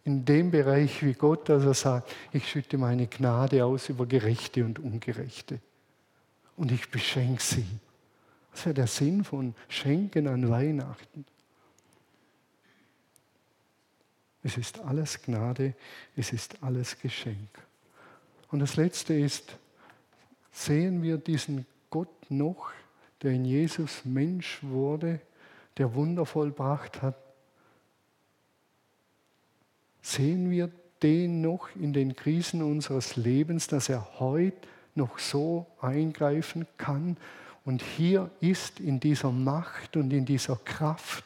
in 0.03 0.26
dem 0.26 0.51
Bereich 0.51 1.03
wie 1.03 1.13
Gott, 1.13 1.49
dass 1.49 1.63
er 1.63 1.74
sagt, 1.74 2.11
ich 2.32 2.49
schütte 2.49 2.78
meine 2.78 3.07
Gnade 3.07 3.63
aus 3.63 3.89
über 3.89 4.05
Gerechte 4.05 4.65
und 4.65 4.80
Ungerechte 4.80 5.59
und 6.57 6.72
ich 6.72 6.89
beschenke 6.89 7.41
sie. 7.41 7.65
Das 8.51 8.61
ist 8.61 8.65
ja 8.65 8.74
der 8.74 8.88
Sinn 8.88 9.24
von 9.24 9.55
Schenken 9.69 10.28
an 10.28 10.49
Weihnachten. 10.49 11.26
Es 14.43 14.57
ist 14.57 14.80
alles 14.80 15.22
Gnade, 15.22 15.76
es 16.15 16.34
ist 16.34 16.61
alles 16.63 16.99
Geschenk. 16.99 17.49
Und 18.49 18.59
das 18.59 18.76
Letzte 18.76 19.13
ist, 19.13 19.55
sehen 20.51 21.03
wir 21.03 21.17
diesen 21.17 21.65
Gott 21.89 22.09
noch, 22.30 22.72
der 23.22 23.32
in 23.32 23.45
Jesus 23.45 24.03
Mensch 24.05 24.59
wurde, 24.61 25.19
der 25.78 25.93
Wunder 25.95 26.26
vollbracht 26.26 27.01
hat? 27.01 27.15
Sehen 30.01 30.49
wir 30.49 30.72
den 31.03 31.41
noch 31.41 31.69
in 31.76 31.93
den 31.93 32.15
Krisen 32.15 32.61
unseres 32.61 33.15
Lebens, 33.15 33.67
dass 33.67 33.89
er 33.89 34.19
heute 34.19 34.67
noch 34.95 35.19
so 35.19 35.67
eingreifen 35.80 36.67
kann 36.78 37.17
und 37.63 37.82
hier 37.82 38.32
ist 38.39 38.80
in 38.80 38.99
dieser 38.99 39.32
Macht 39.32 39.95
und 39.95 40.11
in 40.11 40.26
dieser 40.26 40.55
Kraft, 40.57 41.24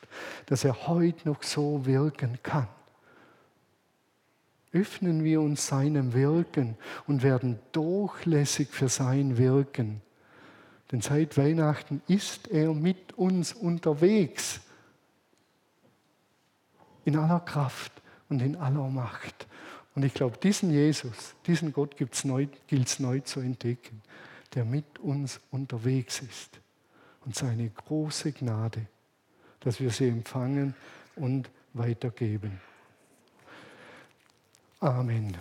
dass 0.47 0.65
er 0.65 0.87
heute 0.87 1.27
noch 1.27 1.43
so 1.43 1.85
wirken 1.85 2.39
kann. 2.43 2.67
Öffnen 4.73 5.23
wir 5.23 5.39
uns 5.39 5.67
seinem 5.67 6.13
Wirken 6.13 6.75
und 7.07 7.23
werden 7.23 7.59
durchlässig 7.71 8.67
für 8.69 8.89
sein 8.89 9.37
Wirken. 9.37 10.01
Denn 10.91 11.01
seit 11.01 11.37
Weihnachten 11.37 12.01
ist 12.07 12.47
er 12.47 12.73
mit 12.73 13.13
uns 13.13 13.53
unterwegs. 13.53 14.61
In 17.05 17.17
aller 17.17 17.39
Kraft 17.39 17.91
und 18.29 18.41
in 18.41 18.55
aller 18.55 18.87
Macht. 18.89 19.47
Und 19.95 20.03
ich 20.03 20.13
glaube, 20.13 20.37
diesen 20.37 20.71
Jesus, 20.71 21.35
diesen 21.47 21.73
Gott 21.73 21.97
gilt 21.97 22.13
es 22.13 22.25
neu, 22.25 22.47
neu 22.99 23.19
zu 23.21 23.39
entdecken 23.39 24.01
der 24.55 24.65
mit 24.65 24.99
uns 24.99 25.39
unterwegs 25.51 26.21
ist. 26.21 26.59
Und 27.25 27.35
seine 27.35 27.69
große 27.69 28.31
Gnade, 28.31 28.87
dass 29.59 29.79
wir 29.79 29.89
sie 29.89 30.07
empfangen 30.07 30.73
und 31.15 31.49
weitergeben. 31.73 32.59
Amen. 34.79 35.35